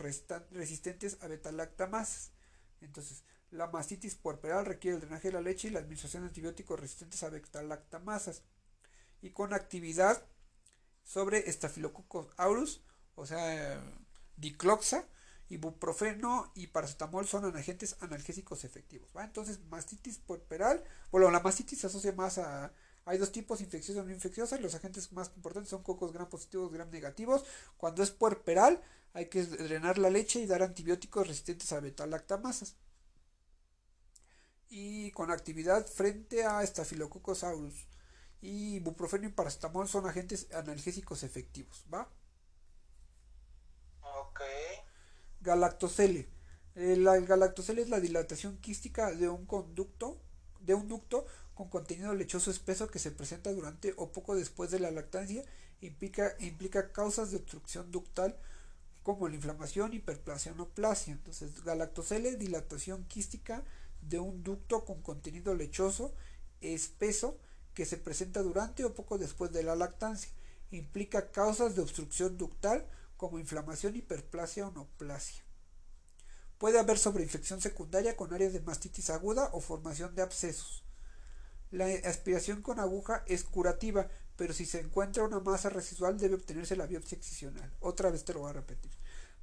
[0.51, 2.33] resistentes a betalactamasas.
[2.81, 6.81] Entonces, la mastitis puerperal requiere el drenaje de la leche y la administración de antibióticos
[6.81, 8.43] resistentes a betalactamasas.
[9.21, 10.27] Y con actividad
[11.05, 12.83] sobre Staphylococcus aureus,
[13.15, 13.81] o sea,
[14.37, 15.07] dicloxa,
[15.53, 19.11] ibuprofeno y paracetamol son agentes analgésicos efectivos.
[19.17, 22.73] Entonces, mastitis puerperal, bueno, la mastitis se asocia más a...
[23.05, 24.59] Hay dos tipos, infecciosa y no infecciosa.
[24.59, 27.45] Los agentes más importantes son cocos gram positivos, gram negativos.
[27.77, 28.81] Cuando es puerperal,
[29.13, 32.77] hay que drenar la leche y dar antibióticos resistentes a beta-lactamasas.
[34.69, 37.89] Y con actividad frente a Staphylococcus aureus.
[38.41, 42.09] Y ibuprofeno y paracetamol son agentes analgésicos efectivos, ¿va?
[45.43, 46.29] Galactocele.
[46.75, 50.19] El, eh, galactocele es la dilatación quística de un conducto,
[50.61, 54.81] de un ducto con contenido lechoso espeso que se presenta durante o poco después de
[54.81, 55.45] la lactancia.
[55.81, 58.37] Implica, causas de obstrucción ductal
[59.03, 61.13] como la inflamación, hiperplasia o neoplasia.
[61.13, 63.65] Entonces, galactocele, dilatación quística
[64.01, 66.15] de un ducto con contenido lechoso
[66.61, 67.37] espeso
[67.75, 70.31] que se presenta durante o poco después de la lactancia.
[70.71, 72.87] Implica causas de obstrucción ductal
[73.23, 75.45] como inflamación, hiperplasia o neoplasia.
[76.59, 80.83] Puede haber sobreinfección secundaria con áreas de mastitis aguda o formación de abscesos.
[81.71, 86.75] La aspiración con aguja es curativa, pero si se encuentra una masa residual debe obtenerse
[86.75, 87.73] la biopsia excisional.
[87.79, 88.91] Otra vez te lo voy a repetir.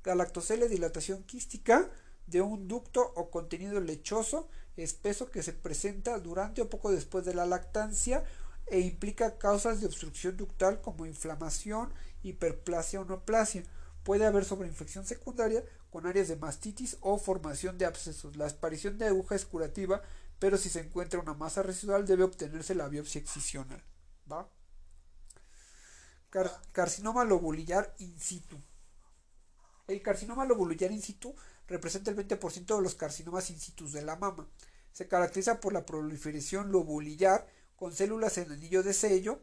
[0.04, 1.90] Galactocele, dilatación quística
[2.28, 7.34] de un ducto o contenido lechoso espeso que se presenta durante o poco después de
[7.34, 8.26] la lactancia
[8.68, 13.64] e implica causas de obstrucción ductal como inflamación, hiperplasia o neoplasia.
[14.04, 18.36] Puede haber sobreinfección secundaria con áreas de mastitis o formación de abscesos.
[18.38, 20.02] La aparición de aguja es curativa,
[20.40, 23.84] pero si se encuentra una masa residual debe obtenerse la biopsia excisional.
[24.32, 24.50] ¿Va?
[26.72, 28.62] carcinoma lobulillar in situ.
[29.88, 31.36] El carcinoma lobulillar in situ
[31.68, 34.48] representa el 20% de los carcinomas in situ de la mama.
[34.92, 39.42] Se caracteriza por la proliferación lobulillar con células en anillo de sello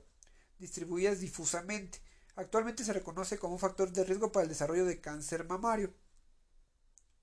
[0.58, 2.00] distribuidas difusamente.
[2.36, 5.94] Actualmente se reconoce como un factor de riesgo para el desarrollo de cáncer mamario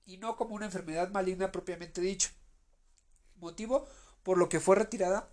[0.04, 2.30] y no como una enfermedad maligna propiamente dicha.
[3.36, 3.86] Motivo
[4.22, 5.30] por lo que fue retirada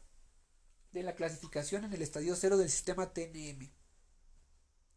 [0.92, 3.72] de la clasificación en el estadio cero del sistema TNM.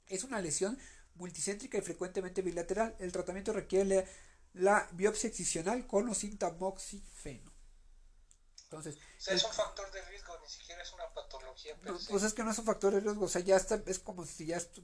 [0.07, 0.79] Es una lesión
[1.15, 2.95] multicéntrica y frecuentemente bilateral.
[2.99, 4.07] El tratamiento requiere
[4.53, 6.39] la, biopsia excisional con o sin.
[8.77, 11.77] Entonces, es un factor de riesgo, ni siquiera es una patología.
[12.09, 14.25] pues es que no es un factor de riesgo, o sea, ya está, es como
[14.25, 14.81] si ya está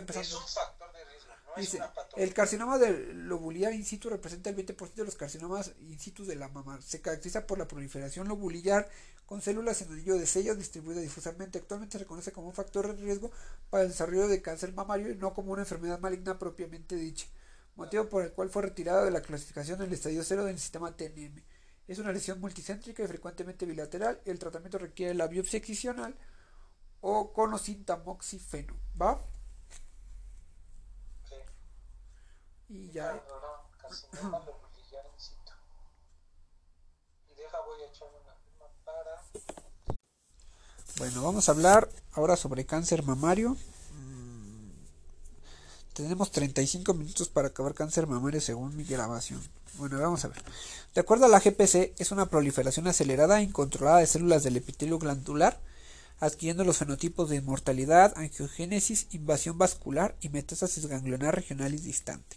[0.00, 0.20] empezando.
[0.20, 2.24] Es un factor de riesgo, no es una patología.
[2.24, 6.36] El carcinoma de lobulillar in situ representa el 20% de los carcinomas in situ de
[6.36, 6.80] la mama.
[6.82, 8.88] Se caracteriza por la proliferación lobulillar
[9.26, 11.58] con células en anillo de sello distribuida difusamente.
[11.58, 13.30] Actualmente se reconoce como un factor de riesgo
[13.70, 17.26] para el desarrollo de cáncer mamario y no como una enfermedad maligna propiamente dicha.
[17.74, 20.96] Motivo por el cual fue retirada de la clasificación en el estadio cero del sistema
[20.96, 21.42] TNM.
[21.88, 24.20] Es una lesión multicéntrica y frecuentemente bilateral.
[24.24, 26.16] El tratamiento requiere la biopsia excisional
[27.00, 28.74] o con o sin tamoxifeno.
[29.00, 29.22] ¿Va?
[31.28, 31.36] Sí.
[32.68, 33.22] Y ya.
[40.98, 43.50] Bueno, vamos a hablar ahora sobre cáncer mamario.
[43.50, 44.70] Mm,
[45.92, 49.42] tenemos 35 minutos para acabar cáncer mamario según mi grabación.
[49.78, 50.42] Bueno, vamos a ver.
[50.94, 54.98] De acuerdo a la GPC, es una proliferación acelerada e incontrolada de células del epitelio
[54.98, 55.60] glandular,
[56.18, 62.36] adquiriendo los fenotipos de inmortalidad, angiogénesis, invasión vascular y metástasis ganglionar regional y distante.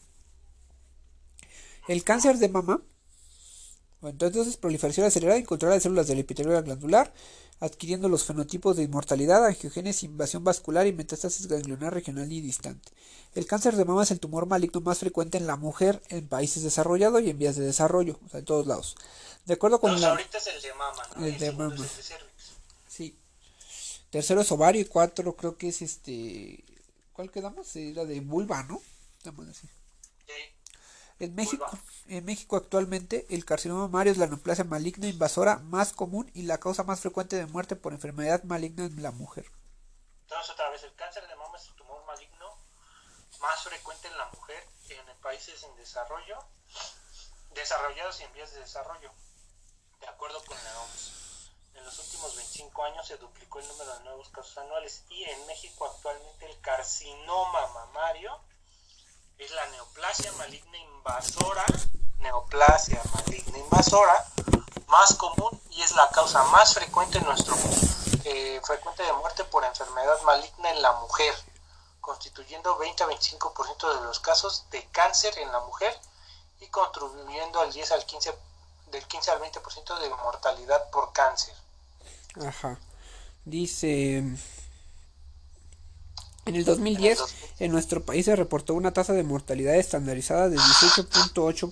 [1.88, 2.82] El cáncer de mama.
[4.02, 7.14] Bueno, entonces proliferación acelerada y control de células del epitelio glandular,
[7.60, 12.92] adquiriendo los fenotipos de inmortalidad, angiogénesis, invasión vascular y metástasis ganglionar regional y distante.
[13.36, 16.64] El cáncer de mama es el tumor maligno más frecuente en la mujer en países
[16.64, 18.96] desarrollados y en vías de desarrollo, o sea, en todos lados.
[19.46, 20.12] De acuerdo con la...
[20.12, 21.26] ahorita es el de mama, ¿no?
[21.26, 21.76] El de mama.
[21.76, 22.24] es el de.
[22.88, 23.18] Sí.
[24.10, 26.64] Tercero es ovario y cuatro creo que es este...
[27.14, 27.76] ¿Cuál quedamos?
[27.76, 28.82] Era de vulva, ¿no?
[29.26, 29.70] Vamos a decir.
[29.70, 29.76] Sí.
[31.20, 31.84] En México, Vulva.
[32.08, 36.60] en México actualmente el carcinoma mamario es la neoplasia maligna invasora más común y la
[36.60, 39.46] causa más frecuente de muerte por enfermedad maligna en la mujer.
[40.22, 42.48] Entonces, otra vez, el cáncer de mama es el tumor maligno
[43.42, 46.38] más frecuente en la mujer en países en desarrollo,
[47.54, 49.12] desarrollados y en vías de desarrollo,
[50.00, 51.52] de acuerdo con la OMS.
[51.76, 55.48] En los últimos 25 años se duplicó el número de nuevos casos anuales y en
[55.48, 58.40] México actualmente el carcinoma mamario
[59.40, 61.66] es la neoplasia maligna invasora,
[62.20, 64.26] neoplasia maligna invasora
[64.88, 67.56] más común y es la causa más frecuente en nuestro
[68.26, 71.34] eh, frecuente de muerte por enfermedad maligna en la mujer,
[72.02, 75.98] constituyendo 20 a 25% de los casos de cáncer en la mujer
[76.60, 78.34] y contribuyendo al 10 al 15
[78.92, 81.56] del 15 al 20% de mortalidad por cáncer.
[82.46, 82.78] Ajá.
[83.46, 84.24] Dice...
[86.50, 87.20] En el 2010,
[87.60, 91.72] en nuestro país se reportó una tasa de mortalidad estandarizada de 18.8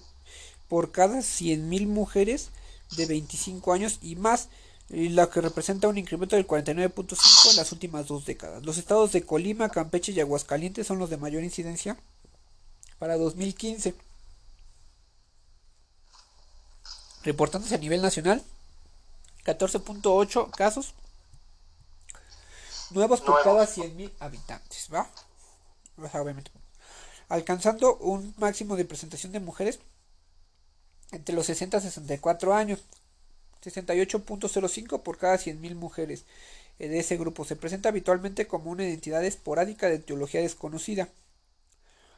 [0.68, 2.52] por cada 100.000 mujeres
[2.96, 4.50] de 25 años y más,
[4.92, 8.64] y la que representa un incremento del 49.5 en las últimas dos décadas.
[8.68, 11.98] Los estados de Colima, Campeche y Aguascalientes son los de mayor incidencia
[13.00, 13.96] para 2015.
[17.24, 18.44] Reportándose a nivel nacional,
[19.44, 20.94] 14.8 casos
[22.92, 25.10] nuevos por cada 100.000 habitantes, ¿va?
[25.98, 26.52] O sea, obviamente.
[27.30, 29.80] Alcanzando un máximo de presentación de mujeres
[31.12, 32.84] entre los 60 y 64 años.
[33.64, 36.26] 68.05 por cada 100.000 mujeres
[36.80, 37.44] de ese grupo.
[37.44, 41.10] Se presenta habitualmente como una identidad esporádica de etiología desconocida.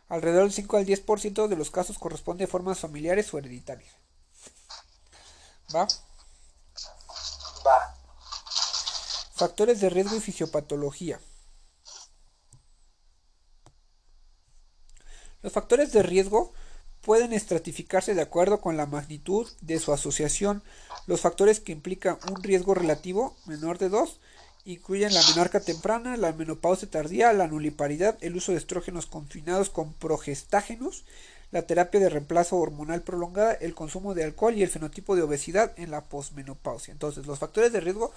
[0.10, 3.94] Alrededor del 5 al 10% de los casos corresponde a formas familiares o hereditarias.
[5.74, 5.88] Va.
[9.40, 11.22] Factores de riesgo y fisiopatología.
[15.42, 16.52] Los factores de riesgo
[17.00, 20.62] pueden estratificarse de acuerdo con la magnitud de su asociación.
[21.08, 24.20] Los factores que implican un riesgo relativo menor de 2
[24.66, 29.94] incluyen la menarca temprana, la menopausia tardía, la nuliparidad, el uso de estrógenos confinados con
[29.94, 31.06] progestágenos,
[31.52, 35.74] la terapia de reemplazo hormonal prolongada, el consumo de alcohol y el fenotipo de obesidad
[35.78, 36.92] en la posmenopausia.
[36.92, 38.14] Entonces, los factores de riesgo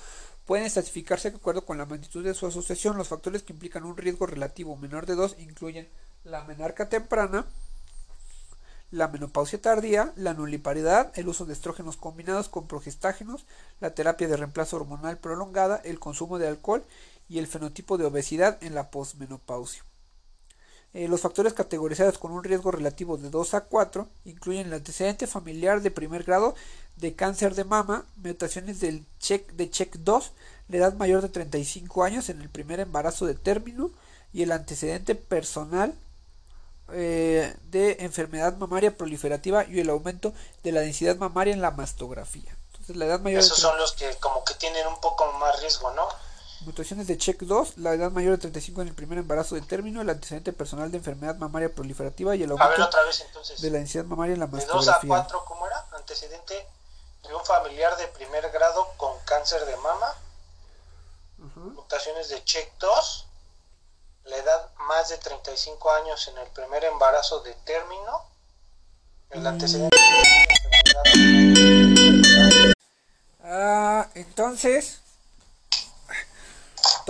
[0.47, 2.99] pueden estratificarse de acuerdo con la magnitud de su asociación.
[2.99, 5.88] Los factores que implican un riesgo relativo menor de 2 incluyen
[6.25, 7.47] la menarca temprana,
[8.90, 13.47] la menopausia tardía, la nuliparidad, el uso de estrógenos combinados con progestágenos,
[13.81, 16.85] la terapia de reemplazo hormonal prolongada, el consumo de alcohol
[17.29, 19.83] y el fenotipo de obesidad en la posmenopausia.
[20.94, 25.26] Eh, los factores categorizados con un riesgo relativo de 2 a 4 incluyen el antecedente
[25.26, 26.55] familiar de primer grado
[26.96, 30.33] de cáncer de mama, mutaciones del check de check 2,
[30.68, 33.90] la edad mayor de 35 años en el primer embarazo de término
[34.35, 35.94] y el antecedente personal
[36.92, 42.55] eh, de enfermedad mamaria proliferativa y el aumento de la densidad mamaria en la mastografía.
[42.72, 45.90] Entonces, la edad mayor Esos son los que como que tienen un poco más riesgo,
[45.92, 46.07] ¿no?
[46.64, 50.01] Mutaciones de check 2, la edad mayor de 35 en el primer embarazo de término,
[50.01, 53.61] el antecedente personal de enfermedad mamaria proliferativa y el A ver aumento otra vez entonces.
[53.61, 55.09] de la densidad mamaria en la De 2 a mastografía.
[55.09, 55.85] 4, ¿cómo era?
[55.96, 56.66] Antecedente
[57.27, 60.14] de un familiar de primer grado con cáncer de mama,
[61.38, 61.61] Ujú.
[61.72, 63.27] mutaciones de check 2,
[64.27, 68.22] la edad más de 35 años en el primer embarazo de término,
[69.31, 72.72] el antecedente de enfermedad
[73.44, 75.01] Ah, entonces,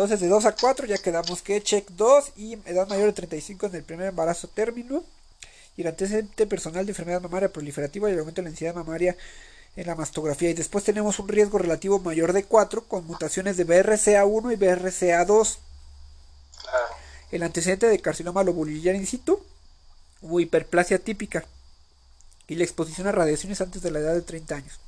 [0.03, 3.67] entonces de 2 a 4 ya quedamos que check 2 y edad mayor de 35
[3.67, 5.05] en el primer embarazo término
[5.77, 9.17] y el antecedente personal de enfermedad mamaria proliferativa y el aumento de la densidad mamaria
[9.77, 13.65] en la mastografía y después tenemos un riesgo relativo mayor de 4 con mutaciones de
[13.65, 15.59] BRCA1 y BRCA2
[16.63, 16.95] claro.
[17.31, 19.41] el antecedente de carcinoma lobulillar in situ
[20.21, 21.45] o hiperplasia típica
[22.49, 24.81] y la exposición a radiaciones antes de la edad de 30 años.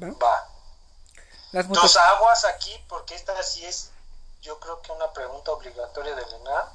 [0.00, 0.10] ¿Va?
[0.10, 0.51] Va.
[1.52, 3.90] Las Dos aguas aquí, porque esta sí es,
[4.40, 6.66] yo creo que una pregunta obligatoria del ENAM.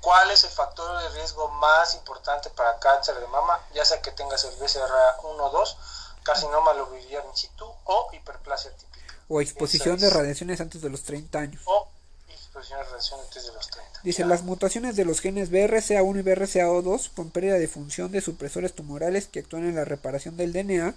[0.00, 3.58] ¿Cuál es el factor de riesgo más importante para cáncer de mama?
[3.72, 5.76] Ya sea que tengas el BCRA1 o 2,
[6.22, 9.14] carcinoma lobular in situ o hiperplasia típica.
[9.28, 10.12] o exposición de es.
[10.12, 11.62] radiaciones antes de los 30 años.
[11.64, 11.88] O
[12.28, 14.00] exposición reproducción relación antes de los 30.
[14.02, 14.26] Dice, Ya.
[14.26, 19.26] las mutaciones de los genes BRCA1 y BRCA2 con pérdida de función de supresores tumorales
[19.28, 20.94] que actúan en la reparación del DNA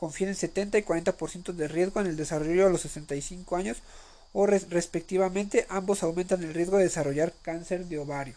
[0.00, 3.76] confieren 70 y 40% de riesgo en el desarrollo a los 65 años
[4.32, 8.34] o res- respectivamente ambos aumentan el riesgo de desarrollar cáncer de ovario.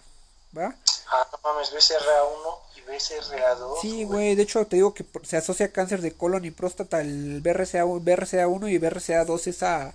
[0.56, 0.76] ¿Va?
[1.12, 3.82] Ah, no mames, BCRA1 y BCRA2.
[3.82, 7.42] Sí, güey, de hecho te digo que se asocia cáncer de colon y próstata el
[7.42, 9.94] BRCA, BRCA1 y BRCA2 es a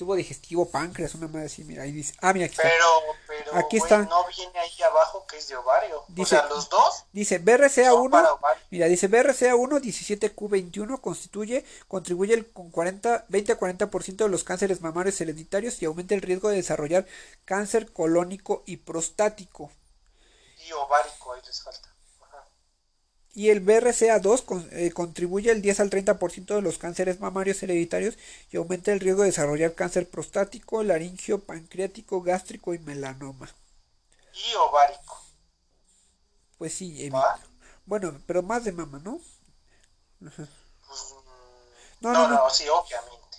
[0.00, 2.62] tubo digestivo, páncreas, una madre así, mira, ahí dice, ah, mira, aquí está.
[2.68, 2.86] Pero,
[3.26, 4.02] pero, Aquí güey, está.
[4.08, 6.02] no viene ahí abajo que es de ovario.
[6.08, 8.62] Dice- o sea, los dos Dice son BRCA1, para ovario.
[8.70, 14.80] mira, dice BRCA1 17Q21 constituye, contribuye el- con 40, 20 a 40% de los cánceres
[14.80, 17.06] mamarios hereditarios y aumenta el riesgo de desarrollar
[17.44, 19.70] cáncer colónico y prostático.
[20.66, 21.89] Y ovárico, ahí les falta.
[23.40, 28.18] Y el BRCA2 con- eh, contribuye el 10 al 30% de los cánceres mamarios hereditarios
[28.50, 33.48] y aumenta el riesgo de desarrollar cáncer prostático, laringio, pancreático, gástrico y melanoma.
[34.34, 35.14] Y ovárico.
[36.58, 37.38] Pues sí, ¿Va?
[37.86, 39.18] bueno, pero más de mama, ¿no?
[40.20, 40.34] Pues,
[42.02, 42.50] No, no, no, no, no.
[42.50, 43.38] sí, obviamente.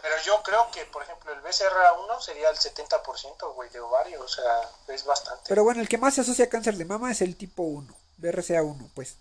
[0.00, 4.22] Pero yo creo que, por ejemplo, el BCRA1 sería el 70%, güey, de ovario.
[4.22, 4.44] O sea,
[4.88, 5.42] es bastante.
[5.48, 7.94] Pero bueno, el que más se asocia a cáncer de mama es el tipo 1,
[8.18, 9.16] BRCA1, pues.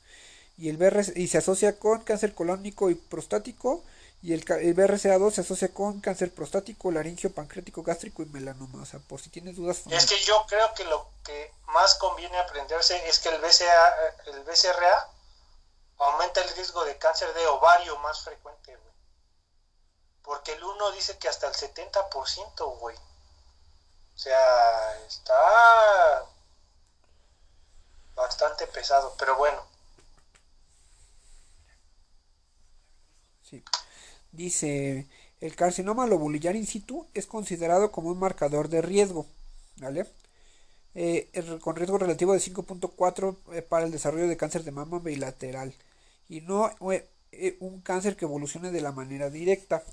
[0.58, 3.84] Y el BRC y se asocia con cáncer colónico y prostático
[4.22, 8.82] y el, ca- el BRCA2 se asocia con cáncer prostático, laringio, pancreático, gástrico y melanoma,
[8.82, 9.82] o sea, por si tienes dudas.
[9.90, 13.94] Es que yo creo que lo que más conviene aprenderse es que el, BCA,
[14.28, 15.10] el BCRA
[15.98, 18.94] aumenta el riesgo de cáncer de ovario más frecuente, güey.
[20.22, 22.96] Porque el 1 dice que hasta el 70%, güey.
[22.96, 26.26] O sea, está
[28.16, 29.60] bastante pesado, pero bueno.
[33.42, 33.64] Sí.
[34.32, 35.08] Dice,
[35.42, 39.28] el carcinoma lobulillar in situ es considerado como un marcador de riesgo,
[39.78, 40.08] ¿vale?
[40.96, 41.30] Eh,
[41.62, 45.74] con riesgo relativo de 5.4 eh, para el desarrollo de cáncer de mama bilateral
[46.30, 49.84] y no eh, un cáncer que evolucione de la manera directa.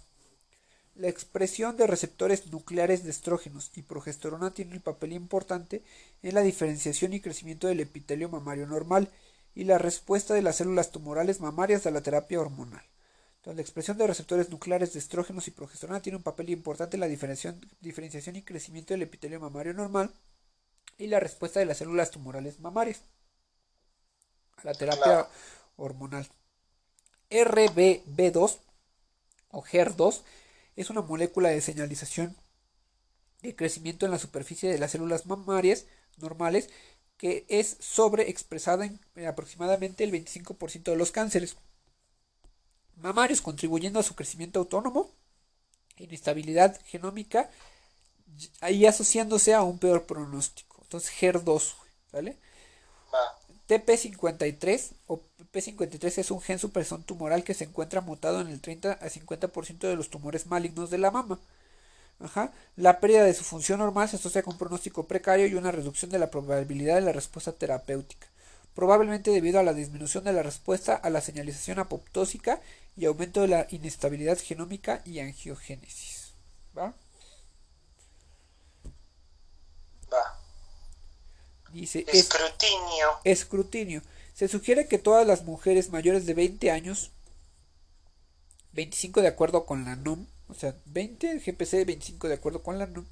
[0.94, 5.82] La expresión de receptores nucleares de estrógenos y progesterona tiene un papel importante
[6.22, 9.08] en la diferenciación y crecimiento del epitelio mamario normal
[9.54, 12.82] y la respuesta de las células tumorales mamarias a la terapia hormonal.
[13.36, 17.00] Entonces, la expresión de receptores nucleares de estrógenos y progesterona tiene un papel importante en
[17.00, 20.12] la diferenciación, diferenciación y crecimiento del epitelio mamario normal
[20.98, 23.00] y la respuesta de las células tumorales mamarias
[24.58, 25.28] a la terapia Claro.
[25.76, 26.28] hormonal.
[27.30, 28.58] RBB2
[29.52, 30.20] o HER2
[30.80, 32.36] es una molécula de señalización
[33.42, 35.86] de crecimiento en la superficie de las células mamarias
[36.18, 36.68] normales
[37.16, 41.56] que es sobreexpresada en en aproximadamente el 25% de los cánceres
[42.96, 45.10] mamarios, contribuyendo a su crecimiento autónomo,
[45.96, 47.50] inestabilidad genómica
[48.70, 50.80] y asociándose a un peor pronóstico.
[50.82, 51.74] Entonces, HER2,
[52.12, 52.38] ¿vale?
[53.70, 53.78] Va.
[53.78, 55.20] TP53 o
[55.52, 59.88] P53 es un gen supresor tumoral que se encuentra mutado en el 30 a 50%
[59.88, 61.38] de los tumores malignos de la mama.
[62.20, 62.52] Ajá.
[62.76, 66.10] La pérdida de su función normal se asocia con un pronóstico precario y una reducción
[66.10, 68.28] de la probabilidad de la respuesta terapéutica,
[68.74, 72.60] probablemente debido a la disminución de la respuesta a la señalización apoptósica
[72.96, 76.34] y aumento de la inestabilidad genómica y angiogénesis.
[76.76, 76.94] ¿Va?
[80.10, 80.39] Va.
[81.72, 83.08] Dice, es- Escrutinio.
[83.24, 84.02] Escrutinio.
[84.34, 87.10] Se sugiere que todas las mujeres mayores de 20 años,
[88.72, 92.86] 25 de acuerdo con la NOM, o sea, 20 GPC, 25 de acuerdo con la
[92.86, 93.04] NOM,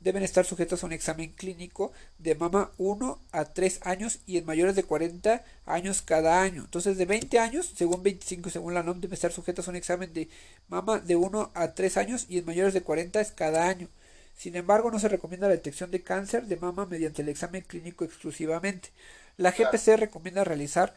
[0.00, 4.44] deben estar sujetos a un examen clínico de mama 1 a 3 años y en
[4.44, 6.62] mayores de 40 años cada año.
[6.64, 10.12] Entonces, de 20 años, según 25, según la NOM, deben estar sujetos a un examen
[10.12, 10.28] de
[10.68, 13.88] mama de 1 a 3 años y en mayores de 40 es cada año.
[14.36, 18.04] Sin embargo, no se recomienda la detección de cáncer de mama mediante el examen clínico
[18.04, 18.92] exclusivamente.
[19.36, 20.94] La GPC recomienda realizar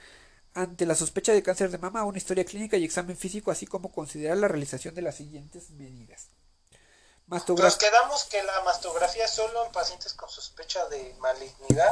[0.54, 3.92] ante la sospecha de cáncer de mama una historia clínica y examen físico, así como
[3.92, 6.30] considerar la realización de las siguientes medidas.
[7.28, 11.92] Nos quedamos que la mastografía es solo en pacientes con sospecha de malignidad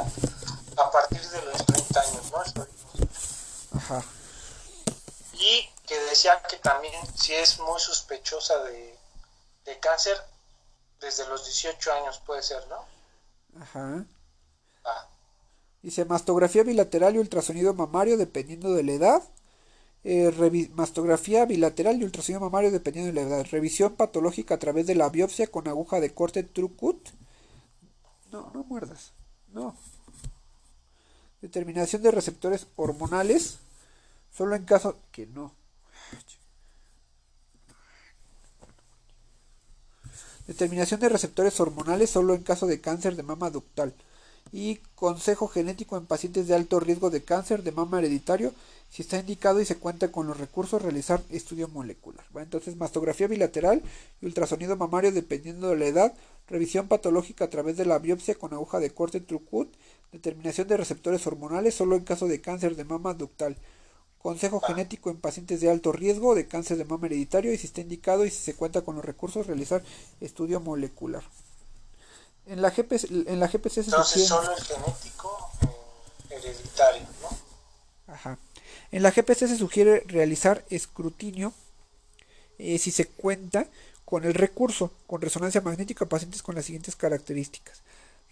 [0.78, 3.78] a partir de los 30 años, ¿no?
[3.78, 4.02] Ajá.
[5.34, 8.98] Y que decía que también si es muy sospechosa de,
[9.66, 10.16] de cáncer,
[11.06, 13.62] desde los 18 años puede ser, ¿no?
[13.62, 14.04] Ajá.
[14.84, 15.08] Ah,
[15.82, 19.22] Dice mastografía bilateral y ultrasonido mamario dependiendo de la edad.
[20.02, 23.46] Eh, mastografía bilateral y ultrasonido mamario dependiendo de la edad.
[23.50, 27.08] Revisión patológica a través de la biopsia con aguja de corte Trucut.
[28.32, 29.12] No, no muerdas.
[29.52, 29.76] No.
[31.40, 33.58] Determinación de receptores hormonales.
[34.32, 35.54] Solo en caso que no.
[40.46, 43.94] Determinación de receptores hormonales solo en caso de cáncer de mama ductal
[44.52, 48.52] y consejo genético en pacientes de alto riesgo de cáncer de mama hereditario
[48.90, 52.24] si está indicado y se cuenta con los recursos realizar estudio molecular.
[52.36, 53.82] Entonces, mastografía bilateral
[54.22, 56.14] y ultrasonido mamario dependiendo de la edad,
[56.48, 59.68] revisión patológica a través de la biopsia con aguja de corte trucut,
[60.12, 63.56] determinación de receptores hormonales solo en caso de cáncer de mama ductal.
[64.26, 67.80] Consejo genético en pacientes de alto riesgo de cáncer de mama hereditario y si está
[67.80, 69.84] indicado y si se cuenta con los recursos realizar
[70.20, 71.22] estudio molecular.
[72.46, 78.12] En la, GPC, en la GPC se Entonces solo el genético eh, hereditario, ¿no?
[78.12, 78.36] Ajá.
[78.90, 81.52] En la GPC se sugiere realizar escrutinio
[82.58, 83.68] eh, si se cuenta
[84.04, 87.82] con el recurso con resonancia magnética a pacientes con las siguientes características.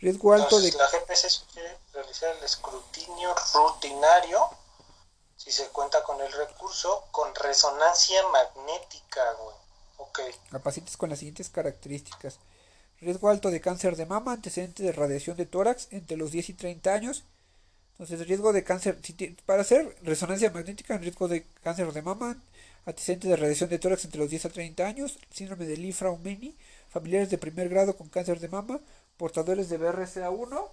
[0.01, 0.78] Riesgo alto Entonces, de...
[0.78, 4.63] La GPC sugiere realizar el escrutinio rutinario
[5.37, 9.57] si se cuenta con el recurso con resonancia magnética, güey.
[9.99, 10.20] Ok.
[10.62, 12.39] Pacientes con las siguientes características
[13.05, 16.53] riesgo alto de cáncer de mama, antecedente de radiación de tórax entre los 10 y
[16.55, 17.24] 30 años.
[17.93, 18.99] Entonces, riesgo de cáncer,
[19.47, 22.43] para hacer resonancia magnética, riesgo de cáncer de mama,
[22.87, 26.57] antecedente de radiación de tórax entre los 10 a 30 años, síndrome de Lifra-Umeni,
[26.89, 28.80] familiares de primer grado con cáncer de mama,
[29.16, 30.68] portadores de BRCA1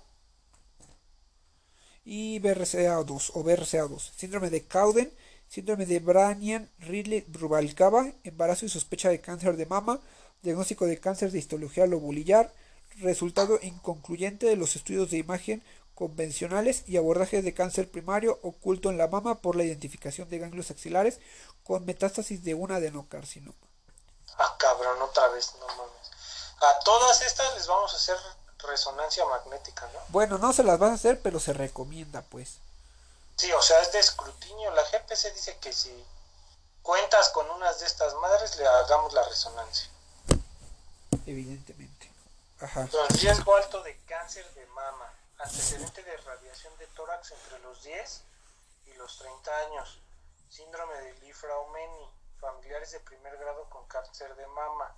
[2.04, 5.14] y BRCA2 o BRCA2, síndrome de Cowden,
[5.48, 10.00] síndrome de Branian Ridley Rubalcaba, embarazo y sospecha de cáncer de mama,
[10.42, 12.52] diagnóstico de cáncer de histología lobulillar,
[12.98, 18.98] resultado inconcluyente de los estudios de imagen convencionales y abordaje de cáncer primario oculto en
[18.98, 21.20] la mama por la identificación de ganglios axilares
[21.64, 23.58] con metástasis de un adenocarcinoma.
[24.38, 26.12] Ah, cabrón, otra vez, no mames.
[26.62, 28.16] A todas estas les vamos a hacer
[28.64, 30.00] resonancia magnética, ¿no?
[30.10, 32.58] Bueno, no se las vas a hacer, pero se recomienda, pues.
[33.36, 34.72] Sí, o sea, es de escrutinio.
[34.72, 35.92] La GPC dice que si
[36.84, 39.90] cuentas con unas de estas madres, le hagamos la resonancia
[41.26, 42.12] evidentemente.
[42.60, 42.88] Ajá.
[43.10, 48.22] riesgo alto de cáncer de mama, antecedente de radiación de tórax entre los 10
[48.88, 50.00] y los 30 años,
[50.50, 52.10] síndrome de Lifra-Umeni,
[52.40, 54.94] familiares de primer grado con cáncer de mama,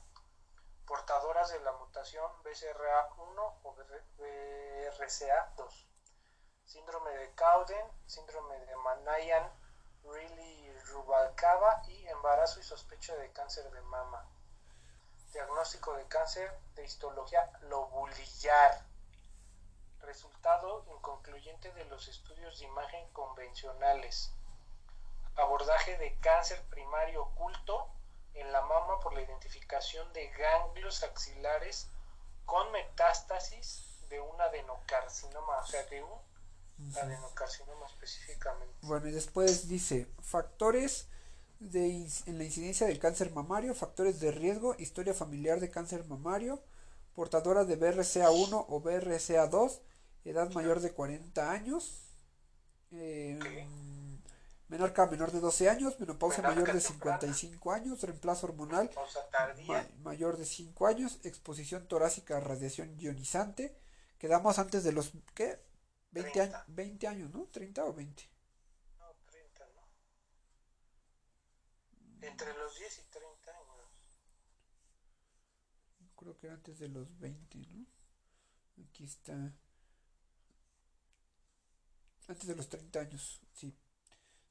[0.85, 3.75] portadoras de la mutación BCRA1 o
[4.17, 5.87] BRCA2,
[6.65, 9.51] síndrome de Cowden, síndrome de Manayan,
[10.03, 14.25] Riley Rubalcaba y embarazo y sospecha de cáncer de mama.
[15.31, 18.85] Diagnóstico de cáncer de histología lobulillar,
[20.01, 24.31] resultado inconcluyente de los estudios de imagen convencionales,
[25.35, 27.89] abordaje de cáncer primario oculto
[28.35, 31.89] en la mama por la identificación de ganglios axilares
[32.45, 38.73] con metástasis de un adenocarcinoma, o sea, de un adenocarcinoma específicamente.
[38.81, 41.07] Bueno, y después dice factores
[41.71, 46.61] en la incidencia del cáncer mamario, factores de riesgo, historia familiar de cáncer mamario,
[47.15, 49.79] portadora de BRCA1 o BRCA2,
[50.25, 52.03] edad mayor de 40 años,
[52.91, 53.39] eh,
[54.69, 58.89] que menor de 12 años, menopausa mayor de 55 años, reemplazo hormonal
[59.99, 63.77] mayor de 5 años, exposición torácica a radiación ionizante,
[64.17, 65.59] quedamos antes de los, ¿qué?
[66.11, 67.47] 20, años, 20 años, ¿no?
[67.51, 68.29] 30 o 20.
[72.21, 73.63] Entre los 10 y 30 años.
[76.15, 77.85] Creo que antes de los 20, ¿no?
[78.89, 79.33] Aquí está.
[82.27, 83.75] Antes de los 30 años, sí.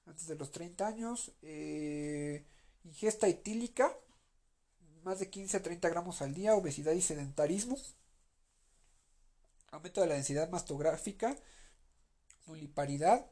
[0.07, 1.33] Antes de los 30 años.
[1.43, 2.45] Eh,
[2.85, 3.97] ingesta etílica.
[5.03, 6.55] Más de 15 a 30 gramos al día.
[6.55, 7.77] Obesidad y sedentarismo.
[9.71, 11.37] Aumento de la densidad mastográfica.
[12.47, 13.27] Nuliparidad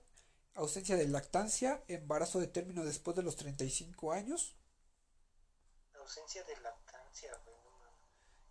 [0.54, 4.56] ausencia de lactancia, embarazo de término después de los 35 años.
[5.98, 7.30] Ausencia de lactancia,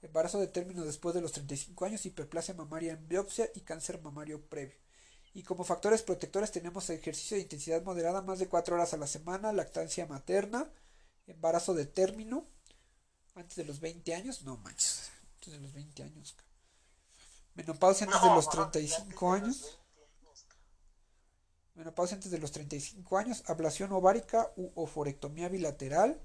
[0.01, 4.47] Embarazo de término después de los 35 años, hiperplasia mamaria en biopsia y cáncer mamario
[4.47, 4.77] previo.
[5.33, 9.07] Y como factores protectores tenemos ejercicio de intensidad moderada más de 4 horas a la
[9.07, 10.69] semana, lactancia materna,
[11.27, 12.45] embarazo de término,
[13.35, 16.35] antes de los 20 años, no manches, antes de los 20 años.
[17.55, 19.79] Menopausia antes de los 35 años
[21.79, 26.19] menopausia antes de los 35 años, ablación ovárica u oforectomía bilateral,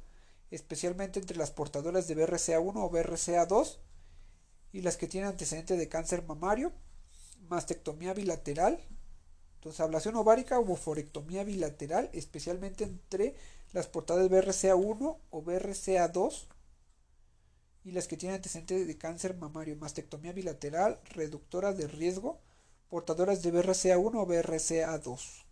[0.51, 3.79] especialmente entre las portadoras de BRCA1 o BRCA2
[4.73, 6.73] y las que tienen antecedente de cáncer mamario,
[7.49, 8.79] mastectomía bilateral,
[9.57, 13.35] entonces ablación ovárica u oforectomía bilateral, especialmente entre
[13.73, 16.47] las portadoras de BRCA1 o BRCA2
[17.85, 22.41] y las que tienen antecedente de cáncer mamario, mastectomía bilateral, reductora de riesgo,
[22.89, 25.45] portadoras de BRCA1 o BRCA2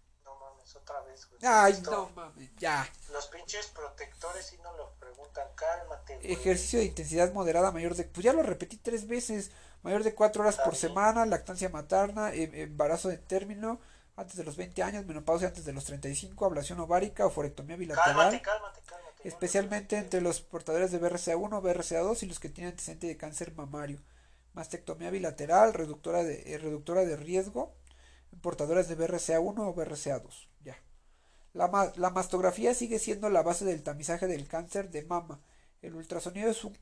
[0.76, 1.28] otra vez.
[1.28, 1.40] güey.
[1.45, 2.88] Ay, Esto- no mames, ya.
[3.12, 6.32] Los pinches protectores sí nos lo preguntan, cálmate, güey.
[6.32, 8.05] Ejercicio de intensidad moderada mayor de...
[8.05, 9.51] Pues ya lo repetí tres veces.
[9.82, 13.80] Mayor de cuatro horas Está por semana, lactancia materna, em- embarazo de término,
[14.16, 18.14] antes de los 20 años, menopausia antes de los 35, ablación ovárica o forectomía bilateral.
[18.14, 19.28] Cálmate, cálmate, cálmate.
[19.28, 23.54] especialmente lo entre los portadores de BRCA1, BRCA2 y los que tienen antecedente de cáncer
[23.54, 23.98] mamario.
[24.54, 27.74] Mastectomía bilateral, reductora de, eh, reductora de riesgo,
[28.42, 30.48] portadores de BRCA1 o BRCA2.
[30.62, 30.76] Ya.
[31.54, 35.40] La, ma- la mastografía sigue siendo la base del tamizaje del cáncer de mama.
[35.80, 36.74] El ultrasonido es un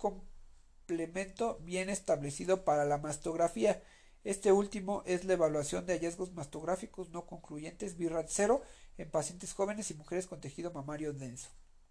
[0.91, 3.81] complemento bien establecido para la mastografía.
[4.25, 8.61] Este último es la evaluación de hallazgos mastográficos no concluyentes BIRAT 0
[8.99, 11.49] en pacientes jóvenes y mujeres con tejido mamario denso.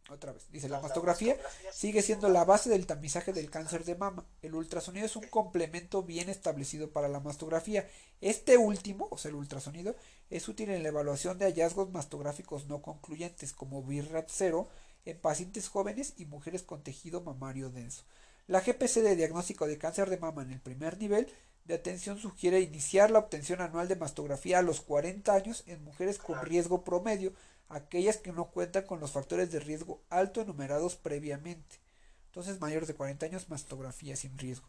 [0.09, 1.37] Otra vez, dice la mastografía
[1.71, 4.25] sigue siendo la base del tamizaje del cáncer de mama.
[4.41, 7.87] El ultrasonido es un complemento bien establecido para la mastografía.
[8.19, 9.95] Este último, o sea, el ultrasonido,
[10.29, 14.67] es útil en la evaluación de hallazgos mastográficos no concluyentes, como BIRAT 0,
[15.05, 18.03] en pacientes jóvenes y mujeres con tejido mamario denso.
[18.49, 21.31] La GPC de diagnóstico de cáncer de mama en el primer nivel
[21.65, 26.17] de atención sugiere iniciar la obtención anual de mastografía a los 40 años en mujeres
[26.17, 27.31] con riesgo promedio,
[27.67, 31.79] aquellas que no cuentan con los factores de riesgo alto enumerados previamente.
[32.25, 34.67] Entonces, mayores de 40 años, mastografía sin riesgo.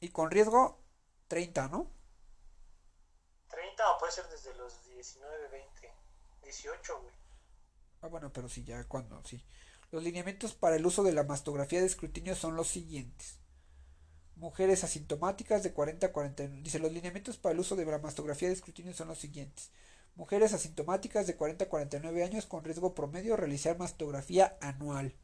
[0.00, 0.78] Y con riesgo,
[1.28, 1.90] 30, ¿no?
[3.48, 5.92] 30 o puede ser desde los 19, 20,
[6.42, 7.14] 18, güey.
[8.02, 9.42] Ah, bueno, pero sí, ya cuando, sí.
[9.90, 13.38] Los lineamientos para el uso de la mastografía de escrutinio son los siguientes.
[14.36, 16.62] Mujeres asintomáticas de 40 a 49.
[16.62, 19.70] Dice, los lineamientos para el uso de la mastografía de escrutinio son los siguientes.
[20.14, 25.14] Mujeres asintomáticas de 40 a 49 años con riesgo promedio realizar mastografía anual.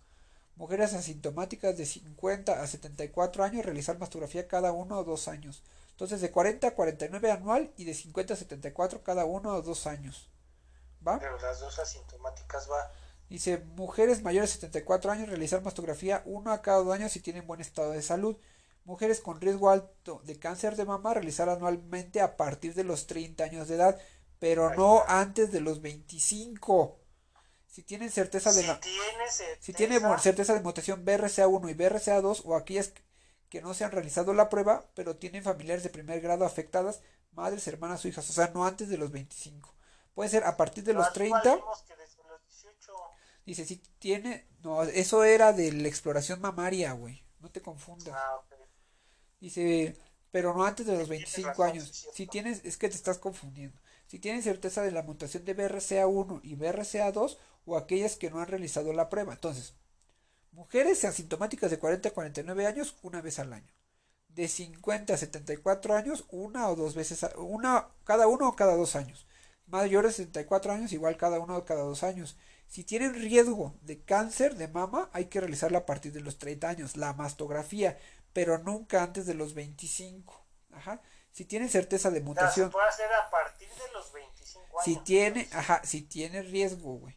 [0.57, 5.63] Mujeres asintomáticas de 50 a 74 años realizar mastografía cada uno o dos años.
[5.91, 9.87] Entonces de 40 a 49 anual y de 50 a 74 cada uno o dos
[9.87, 10.31] años.
[11.07, 11.19] ¿Va?
[11.19, 12.91] Pero las dos asintomáticas va.
[13.35, 17.49] Dice, mujeres mayores de 74 años realizar mastografía uno a cada dos años si tienen
[17.49, 18.37] buen estado de salud.
[18.85, 23.43] Mujeres con riesgo alto de cáncer de mama realizar anualmente a partir de los 30
[23.43, 24.01] años de edad,
[24.39, 26.97] pero no antes de los 25.
[27.67, 31.69] Si tienen certeza de Si la- tiene certeza, si tiene mo- certeza de mutación BRCA1
[31.71, 32.93] y BRCA2 o aquellas
[33.49, 37.01] que- no se han realizado la prueba, pero tienen familiares de primer grado afectadas,
[37.33, 39.75] madres, hermanas o hijas, o sea, no antes de los 25.
[40.15, 41.55] Puede ser a partir de los Igual 30.
[41.57, 42.04] vimos que desde los 18.
[43.47, 44.47] Dice, si tiene...
[44.63, 47.23] No, eso era de la exploración mamaria, güey.
[47.41, 48.15] No te confundas.
[48.15, 48.41] Ah.
[49.41, 49.97] Dice,
[50.31, 51.93] pero no antes de los Tienes 25 razón, años.
[51.93, 52.09] sí.
[52.13, 53.79] Si tienes, es que te estás confundiendo.
[54.07, 58.49] Si tienes certeza de la mutación de BRCA1 y BRCA2 o aquellas que no han
[58.49, 59.35] realizado la prueba.
[59.35, 59.75] Entonces,
[60.53, 63.73] mujeres asintomáticas de 40 a 49 años una vez al año.
[64.29, 68.77] De 50 a 74 años una o dos veces, a- una cada uno o cada
[68.77, 69.27] dos años.
[69.67, 72.37] Mayores de 64 años igual cada uno o cada dos años.
[72.75, 76.69] Si tienen riesgo de cáncer de mama, hay que realizarla a partir de los 30
[76.69, 77.99] años, la mastografía,
[78.33, 80.45] pero nunca antes de los 25.
[80.73, 81.01] Ajá.
[81.31, 84.81] Si tienen certeza de O sea, se mutación, puede hacer a partir de los 25
[84.81, 84.85] años.
[84.85, 87.17] si tiene, ajá, si tiene riesgo, güey.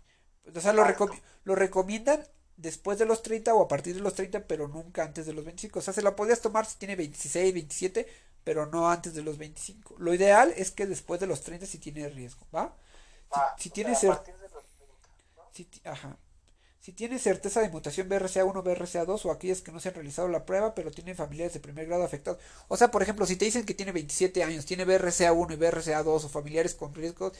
[0.55, 1.05] O sea, lo, Alto.
[1.07, 2.23] recomi- lo recomiendan
[2.55, 5.43] después de los 30 o a partir de los 30, pero nunca antes de los
[5.45, 5.79] 25.
[5.79, 8.07] O sea, se la podías tomar si tiene 26, 27,
[8.43, 9.95] pero no antes de los 25.
[9.97, 12.75] Lo ideal es que después de los 30 si tiene riesgo, ¿va?
[13.33, 15.46] Va, Si, si o tiene sea, a cer- partir de los 30, ¿no?
[15.65, 16.17] Si ajá.
[16.95, 20.73] Tiene certeza de mutación BRCA1, BRCA2 o aquellas que no se han realizado la prueba,
[20.73, 22.39] pero tienen familiares de primer grado afectados.
[22.69, 26.23] O sea, por ejemplo, si te dicen que tiene 27 años, tiene BRCA1 y BRCA2
[26.25, 27.33] o familiares con riesgo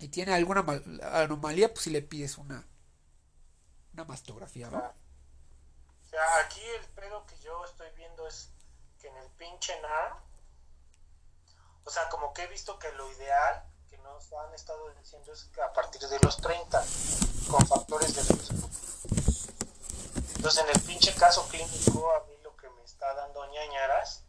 [0.00, 2.66] y tiene alguna mal- anomalía, pues si le pides una
[3.92, 4.68] una mastografía.
[4.68, 4.94] Claro.
[6.04, 8.50] O sea, aquí el pedo que yo estoy viendo es
[9.00, 10.16] que en el pinche NAR,
[11.84, 15.44] o sea, como que he visto que lo ideal que nos han estado diciendo es
[15.54, 16.84] que a partir de los 30,
[17.50, 18.68] con factores de riesgo.
[20.36, 24.22] Entonces, en el pinche caso clínico, a mí lo que me está dando ñañaras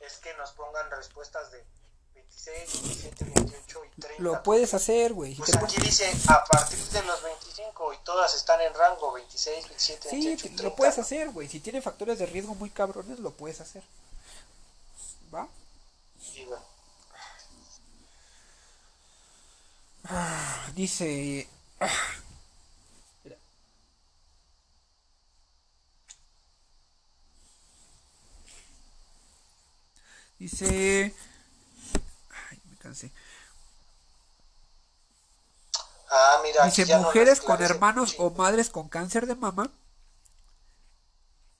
[0.00, 1.64] es que nos pongan respuestas de
[2.14, 4.22] 26, 27, 28 y 30.
[4.22, 5.34] Lo puedes hacer, güey.
[5.36, 10.08] Pues aquí dice a partir de los 25 y todas están en rango 26, 27,
[10.08, 10.62] Sí, 28, te- 30.
[10.64, 11.48] lo puedes hacer, güey.
[11.48, 13.82] Si tiene factores de riesgo muy cabrones, lo puedes hacer.
[15.32, 15.46] ¿Va?
[16.20, 16.58] Sí, güey.
[20.74, 21.48] Dice.
[21.80, 21.88] ah.
[30.38, 31.14] Dice.
[32.50, 33.12] Ay, me cansé.
[36.10, 39.70] Ah, mira, Dice mujeres con hermanos o madres con cáncer de mama.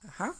[0.08, 0.34] Ajá.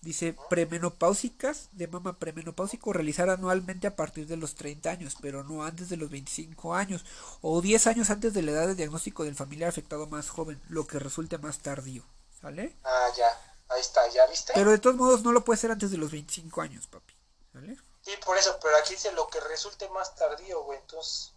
[0.00, 5.64] Dice premenopáusicas, de mama premenopáusico, realizar anualmente a partir de los 30 años, pero no
[5.64, 7.04] antes de los 25 años,
[7.42, 10.86] o 10 años antes de la edad de diagnóstico del familiar afectado más joven, lo
[10.86, 12.04] que resulte más tardío.
[12.40, 12.76] ¿Sale?
[12.84, 13.26] Ah, ya.
[13.70, 14.52] Ahí está, ¿ya viste?
[14.54, 17.14] Pero de todos modos no lo puede hacer antes de los 25 años, papi.
[17.52, 17.76] ¿Sale?
[18.02, 20.78] Sí, por eso, pero aquí dice lo que resulte más tardío, güey.
[20.78, 21.32] Entonces,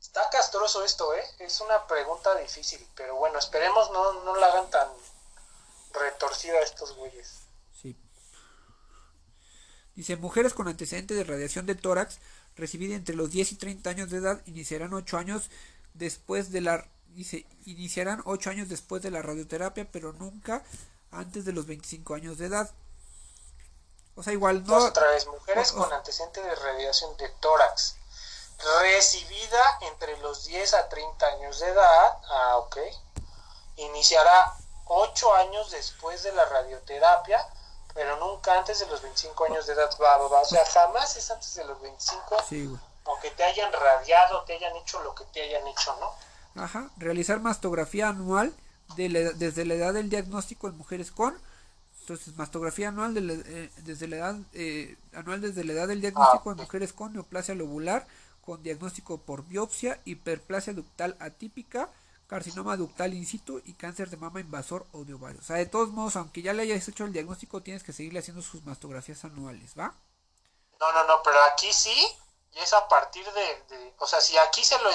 [0.00, 1.24] está castroso esto, ¿eh?
[1.40, 4.88] Es una pregunta difícil, pero bueno, esperemos no, no la hagan tan
[5.92, 7.47] retorcida a estos güeyes.
[9.98, 12.20] Dice, mujeres con antecedentes de radiación de tórax
[12.54, 15.50] recibida entre los 10 y 30 años de edad iniciarán 8 años
[15.92, 16.86] después de la
[17.16, 20.62] dice, iniciarán 8 años después de la radioterapia, pero nunca
[21.10, 22.70] antes de los 25 años de edad.
[24.14, 24.76] O sea, igual no.
[24.76, 27.96] otra vez, mujeres con antecedentes de radiación de tórax
[28.76, 32.76] recibida entre los 10 a 30 años de edad, ah, ok,
[33.78, 37.44] iniciará 8 años después de la radioterapia,
[37.98, 40.40] pero nunca antes de los 25 años de edad, va, va, va.
[40.42, 42.70] o sea, jamás es antes de los 25, Sí,
[43.04, 46.62] aunque te hayan radiado, te hayan hecho lo que te hayan hecho, ¿no?
[46.62, 48.54] Ajá, realizar mastografía anual
[48.94, 51.36] de desde la edad del diagnóstico en mujeres con
[52.02, 56.52] entonces, mastografía anual de eh, desde la edad eh, anual desde la edad del diagnóstico
[56.52, 58.06] en mujeres con neoplasia lobular
[58.42, 61.90] con diagnóstico por biopsia, hiperplasia ductal atípica,
[62.28, 65.40] carcinoma ductal in situ y cáncer de mama invasor o de ovario.
[65.40, 68.20] O sea, de todos modos, aunque ya le hayas hecho el diagnóstico, tienes que seguirle
[68.20, 69.94] haciendo sus mastografías anuales, ¿va?
[70.78, 72.06] No, no, no, pero aquí sí,
[72.52, 74.90] y es a partir de, o sea, si aquí se lo...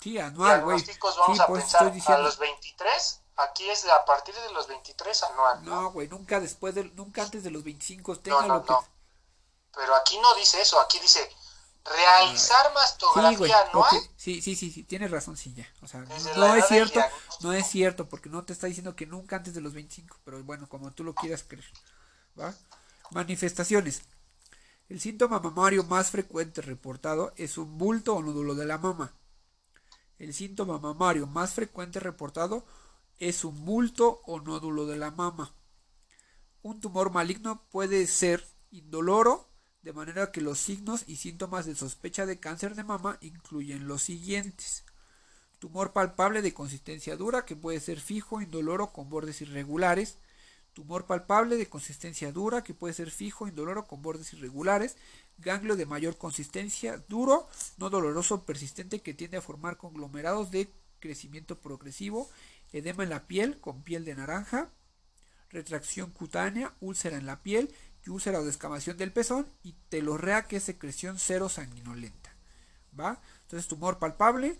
[0.00, 0.76] Sí, anual, güey.
[0.76, 5.64] Diagnósticos vamos a pensar a los 23, aquí es a partir de los 23 anual.
[5.64, 8.86] No, güey, nunca después de, nunca antes de los 25, tenga no, no, no.
[9.74, 11.34] Pero aquí no dice eso, aquí dice
[11.94, 13.96] realizar mastografía anual.
[14.16, 15.66] Sí, sí, sí, sí, tienes razón, sí, ya.
[15.82, 16.00] O sea,
[16.36, 17.00] no es cierto,
[17.40, 20.42] no es cierto, porque no te está diciendo que nunca antes de los 25, pero
[20.42, 21.66] bueno, como tú lo quieras creer.
[22.38, 22.54] ¿Va?
[23.10, 24.02] Manifestaciones.
[24.88, 29.12] El síntoma mamario más frecuente reportado es un bulto o nódulo de la mama.
[30.18, 32.64] El síntoma mamario más frecuente reportado
[33.18, 35.52] es un bulto o nódulo de la mama.
[36.62, 39.48] Un tumor maligno puede ser indoloro,
[39.86, 44.02] de manera que los signos y síntomas de sospecha de cáncer de mama incluyen los
[44.02, 44.82] siguientes.
[45.60, 50.18] Tumor palpable de consistencia dura que puede ser fijo, indoloro con bordes irregulares.
[50.72, 54.96] Tumor palpable de consistencia dura que puede ser fijo, indoloro con bordes irregulares.
[55.38, 60.68] Ganglio de mayor consistencia, duro, no doloroso, persistente que tiende a formar conglomerados de
[60.98, 62.28] crecimiento progresivo.
[62.72, 64.68] Edema en la piel con piel de naranja.
[65.48, 67.72] Retracción cutánea, úlcera en la piel
[68.10, 72.34] úlcera o descamación del pezón y telorrea que es secreción cero sanguinolenta.
[72.98, 73.20] ¿Va?
[73.42, 74.58] Entonces tumor palpable,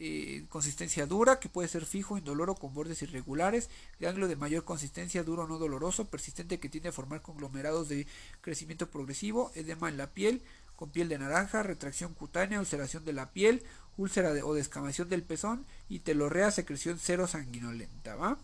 [0.00, 3.68] eh, consistencia dura, que puede ser fijo, indoloro con bordes irregulares,
[3.98, 8.06] ganglio de mayor consistencia, duro no doloroso, persistente que tiende a formar conglomerados de
[8.40, 10.42] crecimiento progresivo, edema en la piel,
[10.76, 13.64] con piel de naranja, retracción cutánea, ulceración de la piel,
[13.96, 18.14] úlcera o descamación del pezón y telorrea secreción cero sanguinolenta.
[18.14, 18.38] ¿va?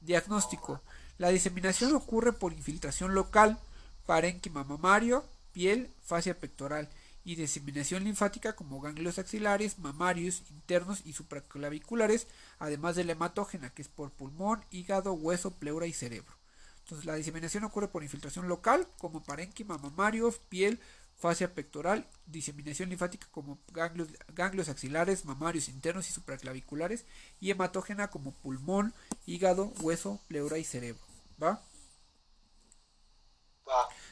[0.00, 0.82] Diagnóstico.
[1.18, 3.58] La diseminación ocurre por infiltración local,
[4.06, 6.88] parénquima mamario, piel, fascia pectoral
[7.24, 12.26] y diseminación linfática como ganglios axilares, mamarios, internos y supraclaviculares,
[12.58, 16.34] además de la hematógena que es por pulmón, hígado, hueso, pleura y cerebro.
[16.80, 20.80] Entonces la diseminación ocurre por infiltración local como parénquima mamario, piel,
[21.24, 27.06] fascia pectoral, diseminación linfática como ganglios, ganglios, axilares, mamarios internos y supraclaviculares
[27.40, 28.92] y hematógena como pulmón,
[29.24, 31.00] hígado, hueso, pleura y cerebro.
[31.42, 31.64] ¿Va?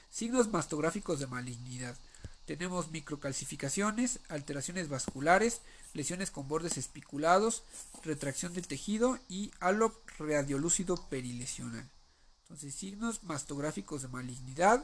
[0.09, 1.99] Signos mastográficos de malignidad.
[2.47, 5.61] Tenemos microcalcificaciones, alteraciones vasculares,
[5.93, 7.63] lesiones con bordes espiculados,
[8.03, 11.91] retracción del tejido y halo radiolúcido perilesional.
[12.45, 14.83] Entonces, signos mastográficos de malignidad,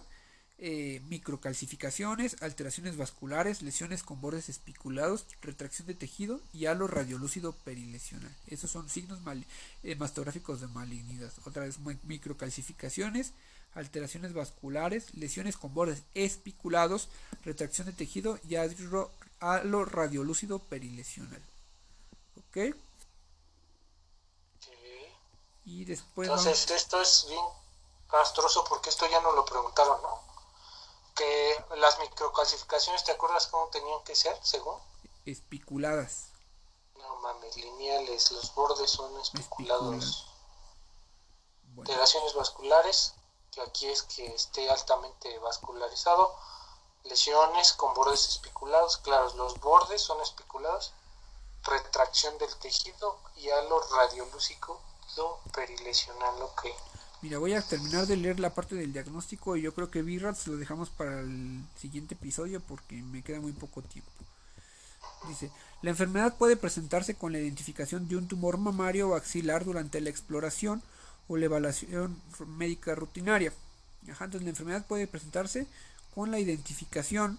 [0.60, 8.34] eh, microcalcificaciones, alteraciones vasculares, lesiones con bordes espiculados, retracción de tejido y halo radiolúcido perilesional.
[8.48, 9.20] Esos son signos
[9.84, 11.30] eh, mastográficos de malignidad.
[11.44, 13.34] Otra vez, microcalcificaciones,
[13.74, 17.08] alteraciones vasculares, lesiones con bordes espiculados,
[17.44, 21.42] retracción de tejido y halo radiolúcido perilesional.
[22.36, 22.74] ¿Ok?
[25.66, 26.28] Y después.
[26.28, 27.44] Entonces, esto es bien
[28.10, 30.27] castroso porque esto ya no lo preguntaron, ¿no?
[31.18, 34.78] Que las microcalcificaciones, ¿te acuerdas cómo tenían que ser, según?
[35.26, 36.28] Espiculadas.
[36.96, 40.26] No mames, lineales, los bordes son espiculados.
[41.76, 43.14] Alteraciones vasculares,
[43.50, 46.34] que aquí es que esté altamente vascularizado.
[47.04, 50.92] Lesiones con bordes espiculados, claro, los bordes son espiculados.
[51.62, 54.80] Retracción del tejido y halo radiolúcico
[55.52, 56.66] perilesional, ok.
[57.20, 60.46] Mira, voy a terminar de leer la parte del diagnóstico y yo creo que VIRATS
[60.46, 64.10] lo dejamos para el siguiente episodio porque me queda muy poco tiempo.
[65.28, 65.50] Dice,
[65.82, 70.10] la enfermedad puede presentarse con la identificación de un tumor mamario o axilar durante la
[70.10, 70.80] exploración
[71.26, 72.16] o la evaluación
[72.56, 73.52] médica rutinaria.
[74.06, 75.66] entonces la enfermedad puede presentarse
[76.14, 77.38] con la identificación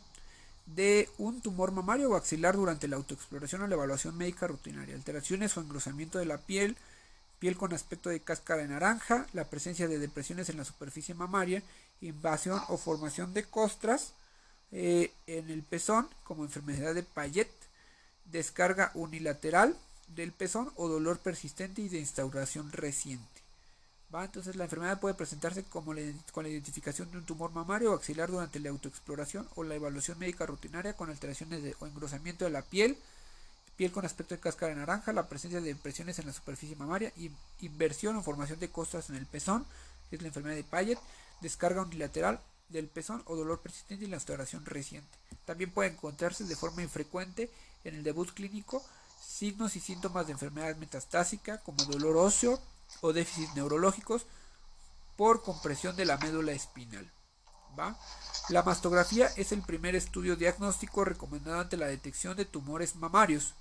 [0.75, 5.55] de un tumor mamario o axilar durante la autoexploración o la evaluación médica rutinaria, alteraciones
[5.57, 6.75] o engrosamiento de la piel,
[7.39, 11.63] piel con aspecto de cáscara de naranja, la presencia de depresiones en la superficie mamaria,
[12.01, 14.13] invasión o formación de costras
[14.71, 17.49] eh, en el pezón como enfermedad de Payet,
[18.25, 19.75] descarga unilateral
[20.15, 23.25] del pezón o dolor persistente y de instauración reciente.
[24.13, 24.25] ¿Va?
[24.25, 25.93] Entonces la enfermedad puede presentarse como
[26.31, 30.17] con la identificación de un tumor mamario o axilar durante la autoexploración o la evaluación
[30.17, 32.97] médica rutinaria con alteraciones o engrosamiento de la piel,
[33.79, 37.13] piel con aspecto de cáscara naranja, la presencia de impresiones en la superficie mamaria,
[37.61, 39.65] inversión o formación de costras en el pezón,
[40.09, 40.99] que es la enfermedad de Payet,
[41.39, 45.17] descarga unilateral del pezón o dolor persistente y la instauración reciente.
[45.45, 47.49] También puede encontrarse de forma infrecuente
[47.85, 48.83] en el debut clínico
[49.25, 52.59] signos y síntomas de enfermedad metastásica como dolor óseo,
[52.99, 54.25] o déficits neurológicos
[55.15, 57.09] por compresión de la médula espinal.
[57.79, 57.97] ¿va?
[58.49, 63.53] La mastografía es el primer estudio diagnóstico recomendado ante la detección de tumores mamarios.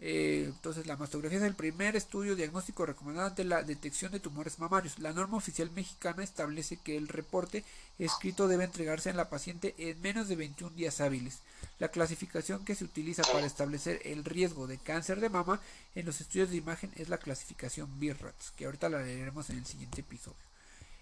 [0.00, 4.58] Eh, entonces, la mastografía es el primer estudio diagnóstico recomendado ante la detección de tumores
[4.58, 4.98] mamarios.
[4.98, 7.64] La norma oficial mexicana establece que el reporte
[7.98, 11.38] escrito debe entregarse a la paciente en menos de 21 días hábiles.
[11.78, 15.60] La clasificación que se utiliza para establecer el riesgo de cáncer de mama
[15.94, 19.66] en los estudios de imagen es la clasificación BIRATS, que ahorita la leeremos en el
[19.66, 20.36] siguiente episodio.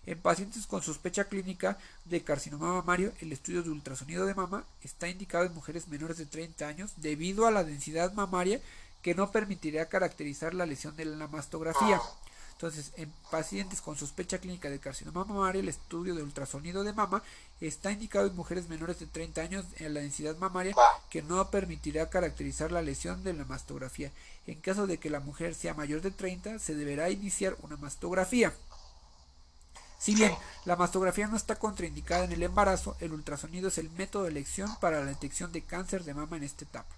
[0.05, 5.09] En pacientes con sospecha clínica de carcinoma mamario, el estudio de ultrasonido de mama está
[5.09, 8.61] indicado en mujeres menores de 30 años debido a la densidad mamaria
[9.03, 12.01] que no permitiría caracterizar la lesión de la mastografía.
[12.53, 17.21] Entonces, en pacientes con sospecha clínica de carcinoma mamario, el estudio de ultrasonido de mama
[17.61, 20.73] está indicado en mujeres menores de 30 años en la densidad mamaria
[21.11, 24.13] que no permitirá caracterizar la lesión de la mastografía.
[24.47, 28.53] En caso de que la mujer sea mayor de 30, se deberá iniciar una mastografía.
[29.99, 30.33] Si bien
[30.65, 34.71] la mastografía no está contraindicada en el embarazo, el ultrasonido es el método de elección
[34.81, 36.95] para la detección de cáncer de mama en esta etapa.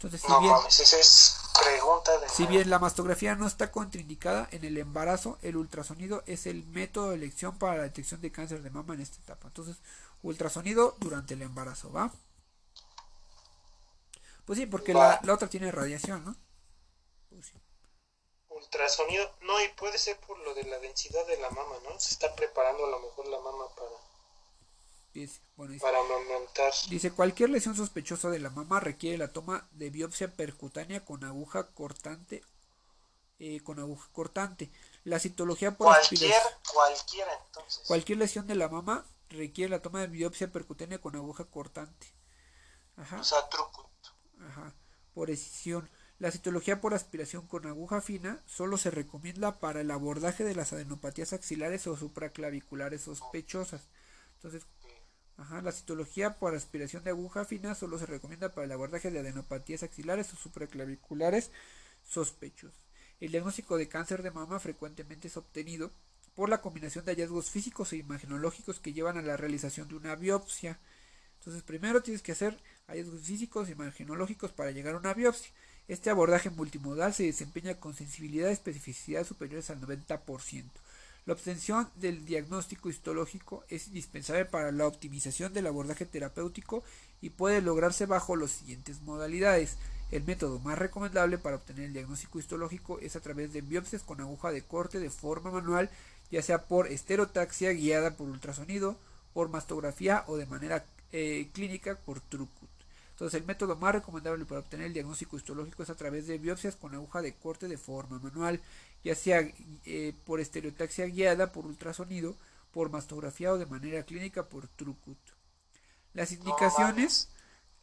[0.00, 5.38] Entonces, si bien, es pregunta si bien la mastografía no está contraindicada en el embarazo,
[5.42, 9.00] el ultrasonido es el método de elección para la detección de cáncer de mama en
[9.00, 9.48] esta etapa.
[9.48, 9.78] Entonces,
[10.22, 12.12] ultrasonido durante el embarazo, ¿va?
[14.44, 16.36] Pues sí, porque la, otra tiene radiación, ¿no?
[17.28, 17.52] Pues
[18.50, 21.98] ultrasonido, no, y puede ser por lo de la densidad de la mama, ¿no?
[21.98, 23.90] Se está preparando a lo mejor la mama para
[25.14, 25.72] Dice, para
[26.90, 31.68] Dice, cualquier lesión sospechosa de la mama requiere la toma de biopsia percutánea con aguja
[31.68, 32.44] cortante.
[33.38, 34.70] Eh, con aguja cortante.
[35.04, 36.32] La citología por cualquier,
[36.72, 37.84] cualquiera, entonces.
[37.86, 42.12] Cualquier lesión de la mama requiere la toma de biopsia percutánea con aguja cortante.
[42.96, 43.20] Ajá.
[43.20, 43.38] O sea,
[44.46, 44.74] Ajá.
[45.14, 45.88] Por escisión.
[46.18, 50.72] La citología por aspiración con aguja fina solo se recomienda para el abordaje de las
[50.72, 53.82] adenopatías axilares o supraclaviculares sospechosas.
[54.34, 54.66] Entonces,
[55.38, 59.84] La citología por aspiración de aguja fina solo se recomienda para el abordaje de adenopatías
[59.84, 61.52] axilares o supraclaviculares
[62.04, 62.74] sospechosos.
[63.20, 65.92] El diagnóstico de cáncer de mama frecuentemente es obtenido
[66.34, 70.16] por la combinación de hallazgos físicos e imagenológicos que llevan a la realización de una
[70.16, 70.80] biopsia.
[71.38, 72.58] Entonces, primero tienes que hacer
[72.88, 75.52] hallazgos físicos e imagenológicos para llegar a una biopsia.
[75.86, 80.64] Este abordaje multimodal se desempeña con sensibilidad y especificidad superiores al 90%.
[81.28, 86.82] La obtención del diagnóstico histológico es indispensable para la optimización del abordaje terapéutico
[87.20, 89.76] y puede lograrse bajo las siguientes modalidades.
[90.10, 94.22] El método más recomendable para obtener el diagnóstico histológico es a través de biopsias con
[94.22, 95.90] aguja de corte de forma manual,
[96.30, 98.96] ya sea por esterotaxia guiada por ultrasonido,
[99.34, 102.77] por mastografía o de manera eh, clínica por Trucut.
[103.18, 106.76] Entonces, el método más recomendable para obtener el diagnóstico histológico es a través de biopsias
[106.76, 108.60] con aguja de corte de forma manual
[109.02, 109.40] ya sea
[109.84, 112.36] eh, por estereotaxia guiada, por ultrasonido,
[112.72, 115.18] por mastografía o de manera clínica por Trucut.
[116.14, 117.28] Las indicaciones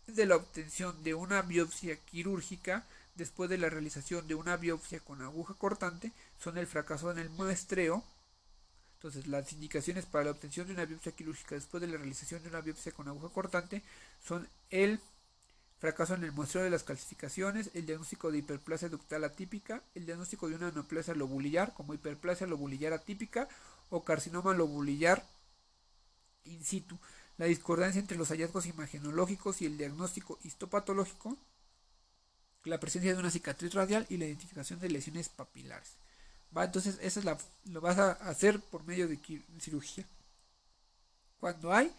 [0.08, 5.22] de la obtención de una biopsia quirúrgica después de la realización de una biopsia con
[5.22, 8.04] aguja cortante son el fracaso en el muestreo.
[8.96, 12.50] Entonces, las indicaciones para la obtención de una biopsia quirúrgica después de la realización de
[12.50, 13.84] una biopsia con aguja cortante
[14.24, 15.00] son el
[15.86, 20.50] fracaso en el muestreo de las calcificaciones, el diagnóstico de hiperplasia ductal atípica, el diagnóstico
[20.50, 23.48] de una neoplasia lobulillar como hiperplasia lobulillar atípica
[23.92, 25.24] o carcinoma lobulillar
[26.46, 26.98] in situ,
[27.38, 31.38] la discordancia entre los hallazgos imagenológicos y el diagnóstico histopatológico,
[32.64, 35.90] la presencia de una cicatriz radial y la identificación de lesiones papilares.
[36.58, 36.66] ¿va?
[36.66, 37.26] Entonces, eso es
[37.66, 39.20] lo vas a hacer por medio de
[39.60, 40.04] cirugía.
[41.40, 41.94] Cuando hay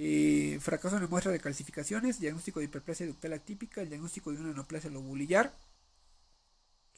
[0.00, 4.38] eh, fracaso en la muestra de calcificaciones, diagnóstico de hiperplasia ductal atípica, el diagnóstico de
[4.38, 5.52] una neoplasia lobulillar,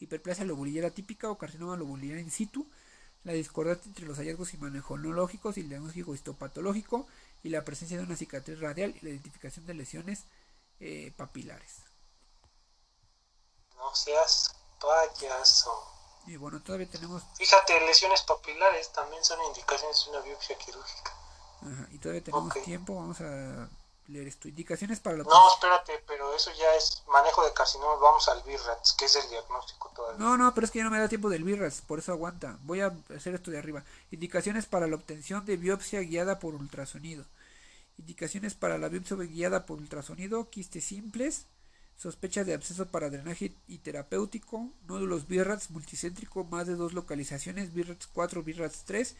[0.01, 2.69] hiperplasia lobulillar atípica o carcinoma lobulillar in situ,
[3.25, 7.07] la discordancia entre los hallazgos imagenológicos y el diagnóstico histopatológico
[7.43, 10.25] y la presencia de una cicatriz radial y la identificación de lesiones
[10.79, 11.77] eh, papilares.
[13.77, 15.73] No seas payaso.
[16.27, 17.23] Y bueno, todavía tenemos...
[17.39, 21.13] Fíjate, lesiones papilares también son indicaciones de una biopsia quirúrgica.
[21.63, 23.69] Ajá, y todavía tenemos tiempo, vamos a
[24.11, 24.49] leer esto.
[24.49, 25.25] Indicaciones para la...
[25.25, 27.95] No, espérate, pero eso ya es manejo de carcinoma.
[27.97, 30.19] Vamos al BIRATS, que es el diagnóstico todavía.
[30.19, 32.59] No, no, pero es que ya no me da tiempo del BIRATS, por eso aguanta.
[32.63, 33.85] Voy a hacer esto de arriba.
[34.11, 37.25] Indicaciones para la obtención de biopsia guiada por ultrasonido.
[37.99, 41.47] Indicaciones para la biopsia guiada por ultrasonido, quistes simples,
[41.97, 48.07] sospecha de absceso para drenaje y terapéutico, nódulos BIRATS multicéntrico, más de dos localizaciones, BIRATS
[48.07, 49.17] 4, BIRATS 3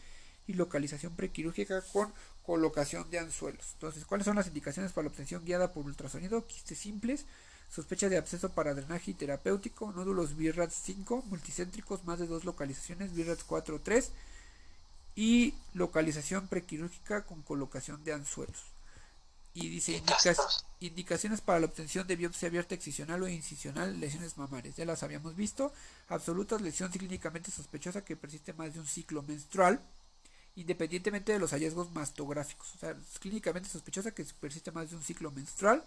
[0.47, 2.13] y localización prequirúrgica con
[2.45, 3.65] colocación de anzuelos.
[3.73, 6.45] Entonces, ¿cuáles son las indicaciones para la obtención guiada por ultrasonido?
[6.47, 7.25] Quistes simples,
[7.69, 13.13] sospecha de absceso para drenaje y terapéutico, nódulos BIRATS 5, multicéntricos, más de dos localizaciones,
[13.13, 14.11] BIRATS 4 3
[15.15, 18.71] y localización prequirúrgica con colocación de anzuelos.
[19.53, 20.01] Y dice
[20.79, 24.77] indicaciones para la obtención de biopsia abierta excisional o incisional, lesiones mamarias.
[24.77, 25.73] Ya las habíamos visto.
[26.07, 29.81] Absolutas, lesión clínicamente sospechosa que persiste más de un ciclo menstrual,
[30.55, 32.75] independientemente de los hallazgos mastográficos.
[32.75, 35.83] O sea, clínicamente sospechosa que persiste más de un ciclo menstrual,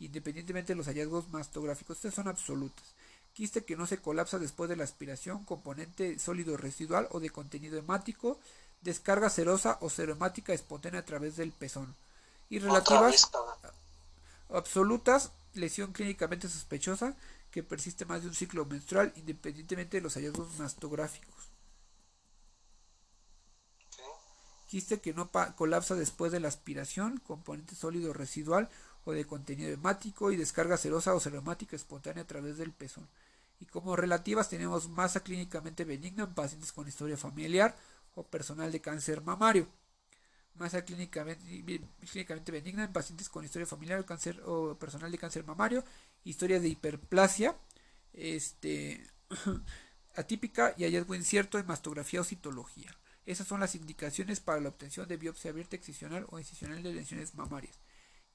[0.00, 1.96] independientemente de los hallazgos mastográficos.
[1.96, 2.84] Estas son absolutas.
[3.32, 7.78] Quiste que no se colapsa después de la aspiración, componente sólido residual o de contenido
[7.78, 8.38] hemático,
[8.82, 11.94] descarga serosa o seromática espontánea a través del pezón
[12.50, 13.30] y relativas
[14.50, 17.16] absolutas, lesión clínicamente sospechosa
[17.50, 21.51] que persiste más de un ciclo menstrual independientemente de los hallazgos mastográficos.
[24.72, 28.70] Quiste que no colapsa después de la aspiración, componente sólido residual
[29.04, 33.06] o de contenido hemático y descarga serosa o seromática espontánea a través del pezón.
[33.60, 37.76] Y como relativas tenemos masa clínicamente benigna en pacientes con historia familiar
[38.14, 39.68] o personal de cáncer mamario
[40.54, 45.84] masa clínicamente, benigna en pacientes con historia familiar o, cáncer, o personal de cáncer mamario,
[46.24, 47.54] historia de hiperplasia
[48.14, 49.06] este,
[50.16, 52.96] atípica y hallazgo incierto en mastografía o citología.
[53.26, 57.34] Esas son las indicaciones para la obtención de biopsia abierta excisional o incisional de lesiones
[57.34, 57.78] mamarias.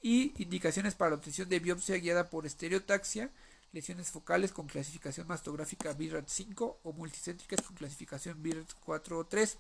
[0.02, 3.32] Y indicaciones para la obtención de biopsia guiada por estereotaxia,
[3.72, 9.58] lesiones focales con clasificación mastográfica BIRAT 5 o multicéntricas con clasificación BIRAT 4 o 3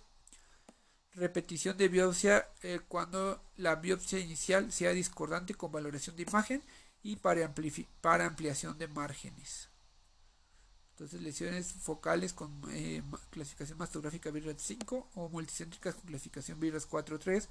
[1.17, 6.61] repetición de biopsia eh, cuando la biopsia inicial sea discordante con valoración de imagen
[7.03, 9.69] y para ampliación de márgenes.
[10.97, 17.47] Entonces, lesiones focales con eh, clasificación mastográfica VIRAS 5 o multicéntricas con clasificación VIRAS 4-3.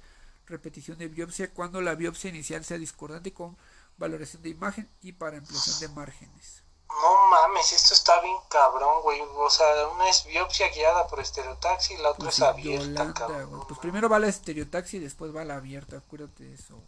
[0.47, 3.55] Repetición de biopsia cuando la biopsia inicial sea discordante con
[3.97, 6.63] valoración de imagen y para ampliación de márgenes.
[6.89, 9.21] No mames, esto está bien cabrón, güey.
[9.21, 13.63] O sea, una es biopsia guiada por estereotaxi y la otra pues es abierta, cabrón.
[13.65, 16.83] Pues primero va la estereotaxi y después va la abierta, acuérdate de eso.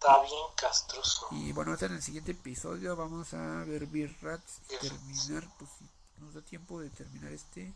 [0.00, 1.28] Está bien castroso.
[1.32, 6.24] Y bueno, hasta en el siguiente episodio vamos a ver Birrats y terminar, pues si
[6.24, 7.70] nos da tiempo de terminar este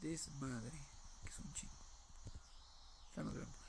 [0.00, 0.78] desmadre,
[1.24, 1.72] que es un chingo.
[3.16, 3.63] Ya nos vemos.